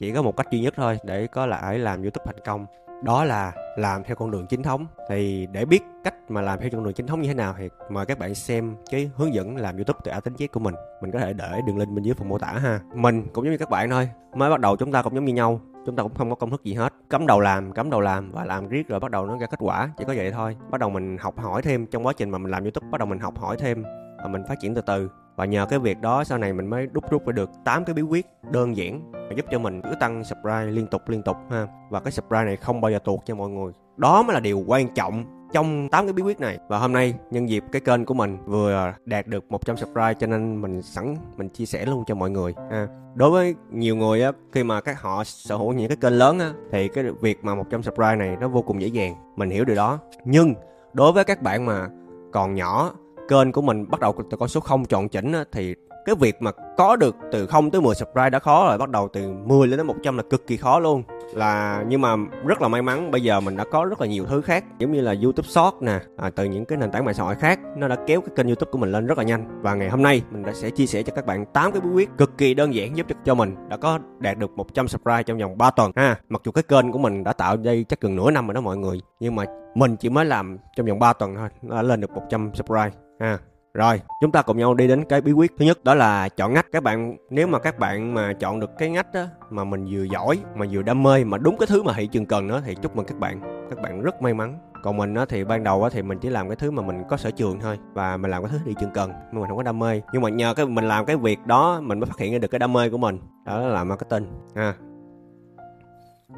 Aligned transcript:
chỉ 0.00 0.12
có 0.12 0.22
một 0.22 0.36
cách 0.36 0.50
duy 0.50 0.60
nhất 0.60 0.74
thôi, 0.76 0.98
để 1.04 1.26
có 1.26 1.46
lại 1.46 1.78
làm 1.78 2.02
youtube 2.02 2.24
thành 2.26 2.44
công. 2.44 2.66
Đó 3.02 3.24
là 3.24 3.52
làm 3.76 4.04
theo 4.04 4.16
con 4.16 4.30
đường 4.30 4.46
chính 4.46 4.62
thống. 4.62 4.86
Thì 5.08 5.48
để 5.52 5.64
biết 5.64 5.82
cách 6.04 6.14
mà 6.28 6.40
làm 6.40 6.60
theo 6.60 6.70
con 6.72 6.84
đường 6.84 6.94
chính 6.94 7.06
thống 7.06 7.20
như 7.20 7.28
thế 7.28 7.34
nào 7.34 7.54
thì 7.58 7.68
mời 7.90 8.06
các 8.06 8.18
bạn 8.18 8.34
xem 8.34 8.76
cái 8.90 9.10
hướng 9.16 9.34
dẫn 9.34 9.56
làm 9.56 9.76
youtube 9.76 9.98
từ 10.04 10.10
a 10.10 10.20
tính 10.20 10.34
z 10.34 10.46
của 10.52 10.60
mình. 10.60 10.74
Mình 11.02 11.10
có 11.10 11.18
thể 11.18 11.32
để 11.32 11.60
đường 11.66 11.78
link 11.78 11.90
bên 11.90 12.04
dưới 12.04 12.14
phần 12.14 12.28
mô 12.28 12.38
tả 12.38 12.46
ha. 12.46 12.80
Mình 12.94 13.26
cũng 13.32 13.44
giống 13.44 13.52
như 13.52 13.58
các 13.58 13.70
bạn 13.70 13.90
thôi, 13.90 14.10
mới 14.34 14.50
bắt 14.50 14.60
đầu 14.60 14.76
chúng 14.76 14.92
ta 14.92 15.02
cũng 15.02 15.14
giống 15.14 15.24
như 15.24 15.32
nhau, 15.32 15.60
chúng 15.86 15.96
ta 15.96 16.02
cũng 16.02 16.14
không 16.14 16.30
có 16.30 16.36
công 16.36 16.50
thức 16.50 16.64
gì 16.64 16.74
hết. 16.74 16.94
Cấm 17.08 17.26
đầu 17.26 17.40
làm 17.40 17.72
cấm 17.72 17.90
đầu 17.90 18.00
làm 18.00 18.32
và 18.32 18.44
làm 18.44 18.68
riết 18.68 18.88
rồi 18.88 19.00
bắt 19.00 19.10
đầu 19.10 19.26
nó 19.26 19.38
ra 19.38 19.46
kết 19.46 19.58
quả, 19.58 19.90
chỉ 19.96 20.04
có 20.04 20.14
vậy 20.16 20.32
thôi. 20.32 20.56
Bắt 20.70 20.80
đầu 20.80 20.90
mình 20.90 21.18
học 21.18 21.38
hỏi 21.38 21.62
thêm 21.62 21.86
trong 21.86 22.06
quá 22.06 22.12
trình 22.16 22.30
mà 22.30 22.38
mình 22.38 22.50
làm 22.50 22.62
youtube, 22.62 22.88
bắt 22.90 22.98
đầu 22.98 23.08
mình 23.08 23.18
học 23.18 23.38
hỏi 23.38 23.56
thêm 23.58 23.82
và 24.22 24.28
mình 24.28 24.42
phát 24.48 24.60
triển 24.60 24.74
từ 24.74 24.80
từ 24.80 25.10
và 25.40 25.46
nhờ 25.46 25.66
cái 25.66 25.78
việc 25.78 26.00
đó, 26.00 26.24
sau 26.24 26.38
này 26.38 26.52
mình 26.52 26.66
mới 26.66 26.86
đúc 26.86 27.10
rút 27.10 27.26
ra 27.26 27.32
được 27.32 27.50
8 27.64 27.84
cái 27.84 27.94
bí 27.94 28.02
quyết 28.02 28.26
đơn 28.50 28.76
giản 28.76 29.12
và 29.12 29.30
giúp 29.36 29.46
cho 29.50 29.58
mình 29.58 29.82
cứ 29.82 29.90
tăng 30.00 30.24
subscribe 30.24 30.64
liên 30.64 30.86
tục 30.86 31.08
liên 31.08 31.22
tục 31.22 31.36
ha. 31.50 31.66
Và 31.90 32.00
cái 32.00 32.12
subscribe 32.12 32.44
này 32.44 32.56
không 32.56 32.80
bao 32.80 32.90
giờ 32.90 32.98
tuột 33.04 33.20
cho 33.24 33.34
mọi 33.34 33.50
người. 33.50 33.72
Đó 33.96 34.22
mới 34.22 34.34
là 34.34 34.40
điều 34.40 34.64
quan 34.66 34.88
trọng 34.94 35.24
trong 35.52 35.88
8 35.88 36.06
cái 36.06 36.12
bí 36.12 36.22
quyết 36.22 36.40
này. 36.40 36.58
Và 36.68 36.78
hôm 36.78 36.92
nay, 36.92 37.14
nhân 37.30 37.48
dịp 37.48 37.64
cái 37.72 37.80
kênh 37.80 38.04
của 38.04 38.14
mình 38.14 38.38
vừa 38.46 38.92
đạt 39.04 39.26
được 39.26 39.50
100 39.50 39.76
subscribe 39.76 40.14
cho 40.14 40.26
nên 40.26 40.62
mình 40.62 40.82
sẵn, 40.82 41.16
mình 41.36 41.48
chia 41.48 41.66
sẻ 41.66 41.86
luôn 41.86 42.04
cho 42.06 42.14
mọi 42.14 42.30
người 42.30 42.54
ha. 42.70 42.88
Đối 43.14 43.30
với 43.30 43.54
nhiều 43.70 43.96
người 43.96 44.22
á, 44.22 44.32
khi 44.52 44.64
mà 44.64 44.80
các 44.80 45.02
họ 45.02 45.24
sở 45.24 45.56
hữu 45.56 45.72
những 45.72 45.88
cái 45.88 45.96
kênh 45.96 46.18
lớn 46.18 46.38
á, 46.38 46.52
thì 46.72 46.88
cái 46.88 47.04
việc 47.20 47.44
mà 47.44 47.54
100 47.54 47.82
subscribe 47.82 48.16
này 48.16 48.36
nó 48.40 48.48
vô 48.48 48.62
cùng 48.62 48.80
dễ 48.80 48.88
dàng. 48.88 49.14
Mình 49.36 49.50
hiểu 49.50 49.64
điều 49.64 49.76
đó. 49.76 49.98
Nhưng, 50.24 50.54
đối 50.92 51.12
với 51.12 51.24
các 51.24 51.42
bạn 51.42 51.66
mà 51.66 51.88
còn 52.32 52.54
nhỏ 52.54 52.92
kênh 53.30 53.52
của 53.52 53.62
mình 53.62 53.86
bắt 53.90 54.00
đầu 54.00 54.14
từ 54.30 54.36
con 54.36 54.48
số 54.48 54.60
0 54.60 54.84
tròn 54.84 55.08
chỉnh 55.08 55.32
á, 55.32 55.44
thì 55.52 55.74
cái 56.04 56.14
việc 56.14 56.42
mà 56.42 56.50
có 56.76 56.96
được 56.96 57.16
từ 57.32 57.46
0 57.46 57.70
tới 57.70 57.80
10 57.80 57.94
subscribe 57.94 58.30
đã 58.30 58.38
khó 58.38 58.68
rồi 58.68 58.78
bắt 58.78 58.90
đầu 58.90 59.08
từ 59.12 59.32
10 59.44 59.68
lên 59.68 59.76
đến 59.76 59.86
100 59.86 60.16
là 60.16 60.22
cực 60.30 60.46
kỳ 60.46 60.56
khó 60.56 60.78
luôn 60.78 61.02
là 61.34 61.84
nhưng 61.88 62.00
mà 62.00 62.16
rất 62.46 62.62
là 62.62 62.68
may 62.68 62.82
mắn 62.82 63.10
bây 63.10 63.20
giờ 63.20 63.40
mình 63.40 63.56
đã 63.56 63.64
có 63.70 63.84
rất 63.84 64.00
là 64.00 64.06
nhiều 64.06 64.26
thứ 64.26 64.40
khác. 64.40 64.64
Giống 64.78 64.92
như 64.92 65.00
là 65.00 65.14
YouTube 65.22 65.48
Short 65.48 65.74
nè 65.80 66.00
à, 66.16 66.30
từ 66.30 66.44
những 66.44 66.64
cái 66.64 66.78
nền 66.78 66.90
tảng 66.90 67.04
mạng 67.04 67.14
xã 67.14 67.22
hội 67.24 67.34
khác 67.34 67.60
nó 67.76 67.88
đã 67.88 67.96
kéo 68.06 68.20
cái 68.20 68.30
kênh 68.36 68.46
YouTube 68.46 68.70
của 68.70 68.78
mình 68.78 68.92
lên 68.92 69.06
rất 69.06 69.18
là 69.18 69.24
nhanh. 69.24 69.62
Và 69.62 69.74
ngày 69.74 69.88
hôm 69.88 70.02
nay 70.02 70.22
mình 70.30 70.42
đã 70.42 70.52
sẽ 70.52 70.70
chia 70.70 70.86
sẻ 70.86 71.02
cho 71.02 71.12
các 71.14 71.26
bạn 71.26 71.44
8 71.46 71.72
cái 71.72 71.80
bí 71.80 71.88
quyết 71.94 72.10
cực 72.18 72.38
kỳ 72.38 72.54
đơn 72.54 72.74
giản 72.74 72.96
giúp 72.96 73.06
cho, 73.08 73.14
cho 73.24 73.34
mình 73.34 73.54
đã 73.68 73.76
có 73.76 73.98
đạt 74.18 74.38
được 74.38 74.50
100 74.50 74.88
subscribe 74.88 75.22
trong 75.22 75.38
vòng 75.38 75.58
3 75.58 75.70
tuần. 75.70 75.92
Ha 75.96 76.16
mặc 76.28 76.42
dù 76.44 76.52
cái 76.52 76.62
kênh 76.62 76.92
của 76.92 76.98
mình 76.98 77.24
đã 77.24 77.32
tạo 77.32 77.56
đây 77.56 77.84
chắc 77.88 78.00
gần 78.00 78.16
nửa 78.16 78.30
năm 78.30 78.46
rồi 78.46 78.54
đó 78.54 78.60
mọi 78.60 78.76
người 78.76 79.00
nhưng 79.20 79.36
mà 79.36 79.44
mình 79.74 79.96
chỉ 79.96 80.08
mới 80.08 80.24
làm 80.24 80.58
trong 80.76 80.86
vòng 80.86 80.98
3 80.98 81.12
tuần 81.12 81.34
thôi 81.36 81.48
nó 81.62 81.76
đã 81.76 81.82
lên 81.82 82.00
được 82.00 82.10
100 82.10 82.50
subscribe. 82.54 82.90
Ha 83.20 83.38
rồi, 83.74 84.00
chúng 84.20 84.32
ta 84.32 84.42
cùng 84.42 84.58
nhau 84.58 84.74
đi 84.74 84.88
đến 84.88 85.04
cái 85.04 85.20
bí 85.20 85.32
quyết 85.32 85.52
thứ 85.58 85.64
nhất 85.64 85.84
đó 85.84 85.94
là 85.94 86.28
chọn 86.28 86.54
ngách. 86.54 86.66
Các 86.72 86.82
bạn 86.82 87.16
nếu 87.30 87.46
mà 87.46 87.58
các 87.58 87.78
bạn 87.78 88.14
mà 88.14 88.32
chọn 88.32 88.60
được 88.60 88.70
cái 88.78 88.90
ngách 88.90 89.12
đó 89.14 89.24
mà 89.50 89.64
mình 89.64 89.86
vừa 89.90 90.02
giỏi 90.02 90.38
mà 90.54 90.66
vừa 90.70 90.82
đam 90.82 91.02
mê 91.02 91.24
mà 91.24 91.38
đúng 91.38 91.56
cái 91.58 91.66
thứ 91.66 91.82
mà 91.82 91.92
thị 91.92 92.06
trường 92.06 92.26
cần 92.26 92.46
nữa 92.46 92.62
thì 92.64 92.74
chúc 92.74 92.96
mừng 92.96 93.06
các 93.06 93.18
bạn. 93.18 93.66
Các 93.70 93.82
bạn 93.82 94.02
rất 94.02 94.22
may 94.22 94.34
mắn. 94.34 94.58
Còn 94.82 94.96
mình 94.96 95.14
á 95.14 95.24
thì 95.28 95.44
ban 95.44 95.64
đầu 95.64 95.82
á 95.82 95.90
thì 95.92 96.02
mình 96.02 96.18
chỉ 96.18 96.28
làm 96.28 96.48
cái 96.48 96.56
thứ 96.56 96.70
mà 96.70 96.82
mình 96.82 97.02
có 97.08 97.16
sở 97.16 97.30
trường 97.30 97.60
thôi 97.60 97.78
và 97.92 98.16
mình 98.16 98.30
làm 98.30 98.42
cái 98.42 98.52
thứ 98.52 98.58
thị 98.64 98.74
trường 98.80 98.90
cần 98.94 99.12
nhưng 99.32 99.40
mình 99.40 99.48
không 99.48 99.56
có 99.56 99.62
đam 99.62 99.78
mê. 99.78 100.00
Nhưng 100.12 100.22
mà 100.22 100.28
nhờ 100.28 100.54
cái 100.54 100.66
mình 100.66 100.88
làm 100.88 101.04
cái 101.04 101.16
việc 101.16 101.46
đó 101.46 101.80
mình 101.80 102.00
mới 102.00 102.06
phát 102.06 102.18
hiện 102.18 102.32
ra 102.32 102.38
được 102.38 102.48
cái 102.48 102.58
đam 102.58 102.72
mê 102.72 102.90
của 102.90 102.98
mình. 102.98 103.18
Đó 103.44 103.60
là 103.60 103.84
marketing 103.84 104.26
ha 104.54 104.74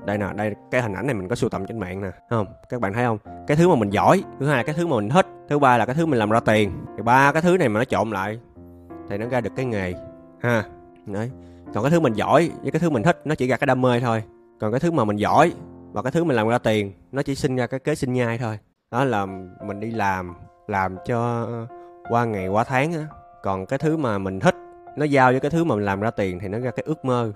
đây 0.04 0.18
nè, 0.18 0.26
đây, 0.36 0.54
cái 0.70 0.82
hình 0.82 0.92
ảnh 0.92 1.06
này 1.06 1.14
mình 1.14 1.28
có 1.28 1.34
sưu 1.34 1.50
tầm 1.50 1.66
trên 1.66 1.78
mạng 1.78 2.02
nè 2.02 2.10
không? 2.30 2.46
Các 2.68 2.80
bạn 2.80 2.92
thấy 2.92 3.04
không? 3.04 3.18
Cái 3.46 3.56
thứ 3.56 3.68
mà 3.68 3.74
mình 3.74 3.90
giỏi, 3.90 4.24
thứ 4.40 4.46
hai 4.46 4.56
là 4.56 4.62
cái 4.62 4.74
thứ 4.74 4.86
mà 4.86 4.96
mình 4.96 5.08
thích, 5.08 5.26
thứ 5.48 5.58
ba 5.58 5.78
là 5.78 5.86
cái 5.86 5.94
thứ 5.94 6.06
mình 6.06 6.18
làm 6.18 6.30
ra 6.30 6.40
tiền. 6.40 6.70
Thì 6.96 7.02
ba 7.02 7.32
cái 7.32 7.42
thứ 7.42 7.56
này 7.56 7.68
mà 7.68 7.80
nó 7.80 7.84
trộn 7.84 8.10
lại 8.10 8.38
thì 9.08 9.18
nó 9.18 9.26
ra 9.28 9.40
được 9.40 9.50
cái 9.56 9.64
nghề, 9.64 9.94
ha? 10.40 10.64
Đấy. 11.06 11.30
Còn 11.74 11.84
cái 11.84 11.90
thứ 11.90 12.00
mình 12.00 12.12
giỏi 12.12 12.50
với 12.62 12.70
cái 12.70 12.80
thứ 12.80 12.90
mình 12.90 13.02
thích, 13.02 13.20
nó 13.24 13.34
chỉ 13.34 13.48
ra 13.48 13.56
cái 13.56 13.66
đam 13.66 13.82
mê 13.82 14.00
thôi. 14.00 14.22
Còn 14.60 14.70
cái 14.72 14.80
thứ 14.80 14.90
mà 14.90 15.04
mình 15.04 15.16
giỏi 15.16 15.52
và 15.92 16.02
cái 16.02 16.12
thứ 16.12 16.24
mình 16.24 16.36
làm 16.36 16.48
ra 16.48 16.58
tiền, 16.58 16.92
nó 17.12 17.22
chỉ 17.22 17.34
sinh 17.34 17.56
ra 17.56 17.66
cái 17.66 17.80
kế 17.80 17.94
sinh 17.94 18.12
nhai 18.12 18.38
thôi. 18.38 18.58
Đó 18.90 19.04
là 19.04 19.26
mình 19.66 19.80
đi 19.80 19.90
làm 19.90 20.34
làm 20.66 20.96
cho 21.06 21.48
qua 22.08 22.24
ngày, 22.24 22.48
qua 22.48 22.64
tháng 22.64 22.92
á. 22.92 23.06
Còn 23.42 23.66
cái 23.66 23.78
thứ 23.78 23.96
mà 23.96 24.18
mình 24.18 24.40
thích, 24.40 24.54
nó 24.96 25.04
giao 25.04 25.30
với 25.30 25.40
cái 25.40 25.50
thứ 25.50 25.64
mà 25.64 25.74
mình 25.74 25.84
làm 25.84 26.00
ra 26.00 26.10
tiền 26.10 26.38
thì 26.38 26.48
nó 26.48 26.58
ra 26.58 26.70
cái 26.70 26.84
ước 26.86 27.04
mơ. 27.04 27.32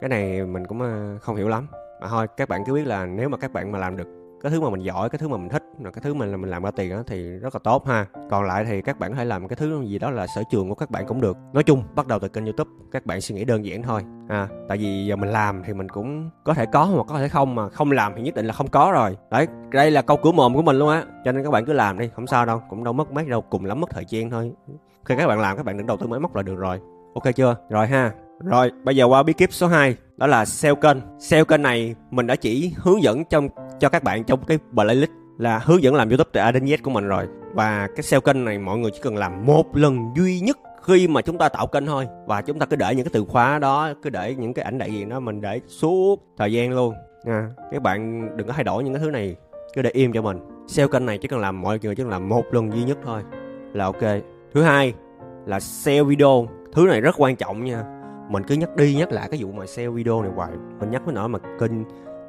Cái 0.00 0.08
này 0.08 0.46
mình 0.46 0.66
cũng 0.66 0.82
à, 0.82 1.18
không 1.20 1.36
hiểu 1.36 1.48
lắm 1.48 1.66
mà 2.00 2.08
thôi 2.08 2.26
các 2.36 2.48
bạn 2.48 2.64
cứ 2.64 2.74
biết 2.74 2.86
là 2.86 3.06
nếu 3.06 3.28
mà 3.28 3.36
các 3.36 3.52
bạn 3.52 3.72
mà 3.72 3.78
làm 3.78 3.96
được 3.96 4.08
cái 4.42 4.52
thứ 4.52 4.60
mà 4.60 4.70
mình 4.70 4.80
giỏi 4.80 5.08
cái 5.08 5.18
thứ 5.18 5.28
mà 5.28 5.36
mình 5.36 5.48
thích 5.48 5.62
là 5.78 5.90
cái 5.90 6.02
thứ 6.02 6.14
mình 6.14 6.40
mình 6.40 6.50
làm 6.50 6.62
ra 6.62 6.70
tiền 6.70 6.90
đó 6.90 7.02
thì 7.06 7.30
rất 7.38 7.54
là 7.54 7.60
tốt 7.64 7.86
ha. 7.86 8.06
Còn 8.30 8.44
lại 8.44 8.64
thì 8.64 8.82
các 8.82 8.98
bạn 8.98 9.10
có 9.10 9.16
thể 9.16 9.24
làm 9.24 9.48
cái 9.48 9.56
thứ 9.56 9.82
gì 9.82 9.98
đó 9.98 10.10
là 10.10 10.26
sở 10.26 10.42
trường 10.50 10.68
của 10.68 10.74
các 10.74 10.90
bạn 10.90 11.06
cũng 11.06 11.20
được. 11.20 11.36
Nói 11.52 11.62
chung 11.62 11.82
bắt 11.94 12.06
đầu 12.06 12.18
từ 12.18 12.28
kênh 12.28 12.44
youtube 12.44 12.70
các 12.92 13.06
bạn 13.06 13.20
suy 13.20 13.34
nghĩ 13.34 13.44
đơn 13.44 13.64
giản 13.64 13.82
thôi. 13.82 14.02
À 14.28 14.48
tại 14.68 14.78
vì 14.78 15.06
giờ 15.06 15.16
mình 15.16 15.28
làm 15.28 15.62
thì 15.66 15.72
mình 15.72 15.88
cũng 15.88 16.30
có 16.44 16.54
thể 16.54 16.66
có 16.66 16.84
hoặc 16.84 17.06
có 17.08 17.18
thể 17.18 17.28
không 17.28 17.54
mà 17.54 17.68
không 17.68 17.92
làm 17.92 18.12
thì 18.16 18.22
nhất 18.22 18.34
định 18.34 18.46
là 18.46 18.52
không 18.52 18.68
có 18.68 18.90
rồi. 18.92 19.16
Đấy 19.30 19.46
đây 19.72 19.90
là 19.90 20.02
câu 20.02 20.16
cửa 20.16 20.32
mồm 20.32 20.54
của 20.54 20.62
mình 20.62 20.76
luôn 20.76 20.88
á. 20.88 21.04
Cho 21.24 21.32
nên 21.32 21.44
các 21.44 21.50
bạn 21.50 21.64
cứ 21.64 21.72
làm 21.72 21.98
đi 21.98 22.10
không 22.14 22.26
sao 22.26 22.46
đâu 22.46 22.62
cũng 22.70 22.84
đâu 22.84 22.92
mất 22.92 23.12
mấy 23.12 23.24
đâu 23.24 23.40
cùng 23.40 23.64
lắm 23.64 23.80
mất 23.80 23.90
thời 23.90 24.04
gian 24.08 24.30
thôi. 24.30 24.52
Khi 25.04 25.16
các 25.16 25.26
bạn 25.26 25.40
làm 25.40 25.56
các 25.56 25.66
bạn 25.66 25.76
đừng 25.76 25.86
đầu 25.86 25.96
tư 25.96 26.06
máy 26.06 26.20
móc 26.20 26.36
là 26.36 26.42
được 26.42 26.56
rồi. 26.56 26.80
Ok 27.14 27.34
chưa? 27.36 27.56
Rồi 27.70 27.86
ha. 27.86 28.12
Rồi, 28.44 28.72
bây 28.84 28.96
giờ 28.96 29.04
qua 29.04 29.22
bí 29.22 29.32
kíp 29.32 29.52
số 29.52 29.66
2 29.66 29.96
đó 30.20 30.26
là 30.26 30.44
SEO 30.44 30.74
kênh. 30.74 30.96
SEO 31.18 31.44
kênh 31.44 31.62
này 31.62 31.94
mình 32.10 32.26
đã 32.26 32.36
chỉ 32.36 32.72
hướng 32.76 33.02
dẫn 33.02 33.24
trong, 33.24 33.48
cho 33.80 33.88
các 33.88 34.02
bạn 34.02 34.24
trong 34.24 34.44
cái 34.44 34.58
playlist 34.74 35.10
Là 35.38 35.58
hướng 35.58 35.82
dẫn 35.82 35.94
làm 35.94 36.08
YouTube 36.08 36.30
từ 36.32 36.40
A 36.40 36.52
đến 36.52 36.64
Z 36.64 36.76
của 36.82 36.90
mình 36.90 37.08
rồi. 37.08 37.26
Và 37.54 37.88
cái 37.96 38.02
SEO 38.02 38.20
kênh 38.20 38.44
này 38.44 38.58
mọi 38.58 38.78
người 38.78 38.90
chỉ 38.90 39.00
cần 39.02 39.16
làm 39.16 39.46
một 39.46 39.76
lần 39.76 40.12
duy 40.16 40.40
nhất 40.40 40.58
khi 40.82 41.08
mà 41.08 41.22
chúng 41.22 41.38
ta 41.38 41.48
tạo 41.48 41.66
kênh 41.66 41.86
thôi. 41.86 42.06
Và 42.26 42.42
chúng 42.42 42.58
ta 42.58 42.66
cứ 42.66 42.76
để 42.76 42.94
những 42.94 43.04
cái 43.04 43.10
từ 43.12 43.24
khóa 43.28 43.58
đó, 43.58 43.92
Cứ 44.02 44.10
để 44.10 44.34
những 44.38 44.54
cái 44.54 44.64
ảnh 44.64 44.78
đại 44.78 44.92
diện 44.92 45.08
đó 45.08 45.20
mình 45.20 45.40
để 45.40 45.60
suốt 45.66 46.16
thời 46.38 46.52
gian 46.52 46.72
luôn. 46.72 46.94
Nha, 47.24 47.48
Các 47.72 47.82
bạn 47.82 48.28
đừng 48.36 48.46
có 48.46 48.52
thay 48.52 48.64
đổi 48.64 48.84
những 48.84 48.94
cái 48.94 49.02
thứ 49.02 49.10
này, 49.10 49.36
Cứ 49.74 49.82
để 49.82 49.90
im 49.90 50.12
cho 50.12 50.22
mình. 50.22 50.38
SEO 50.68 50.88
kênh 50.88 51.06
này 51.06 51.18
chỉ 51.18 51.28
cần 51.28 51.40
làm 51.40 51.60
mọi 51.60 51.78
người 51.82 51.94
chỉ 51.94 52.02
cần 52.02 52.10
làm 52.10 52.28
một 52.28 52.44
lần 52.50 52.72
duy 52.72 52.82
nhất 52.82 52.98
thôi 53.04 53.22
Là 53.72 53.84
ok. 53.84 54.02
Thứ 54.54 54.62
hai 54.62 54.94
là 55.46 55.60
SEO 55.60 56.04
video. 56.04 56.48
Thứ 56.72 56.86
này 56.86 57.00
rất 57.00 57.14
quan 57.18 57.36
trọng 57.36 57.64
nha 57.64 57.99
mình 58.30 58.42
cứ 58.48 58.54
nhắc 58.54 58.76
đi 58.76 58.94
nhắc 58.94 59.12
lại 59.12 59.28
cái 59.30 59.42
vụ 59.42 59.52
mà 59.52 59.66
sale 59.66 59.88
video 59.88 60.22
này 60.22 60.30
hoài. 60.34 60.50
Mình 60.80 60.90
nhắc 60.90 61.02
với 61.04 61.14
nó 61.14 61.28
mà 61.28 61.38
kênh 61.60 61.72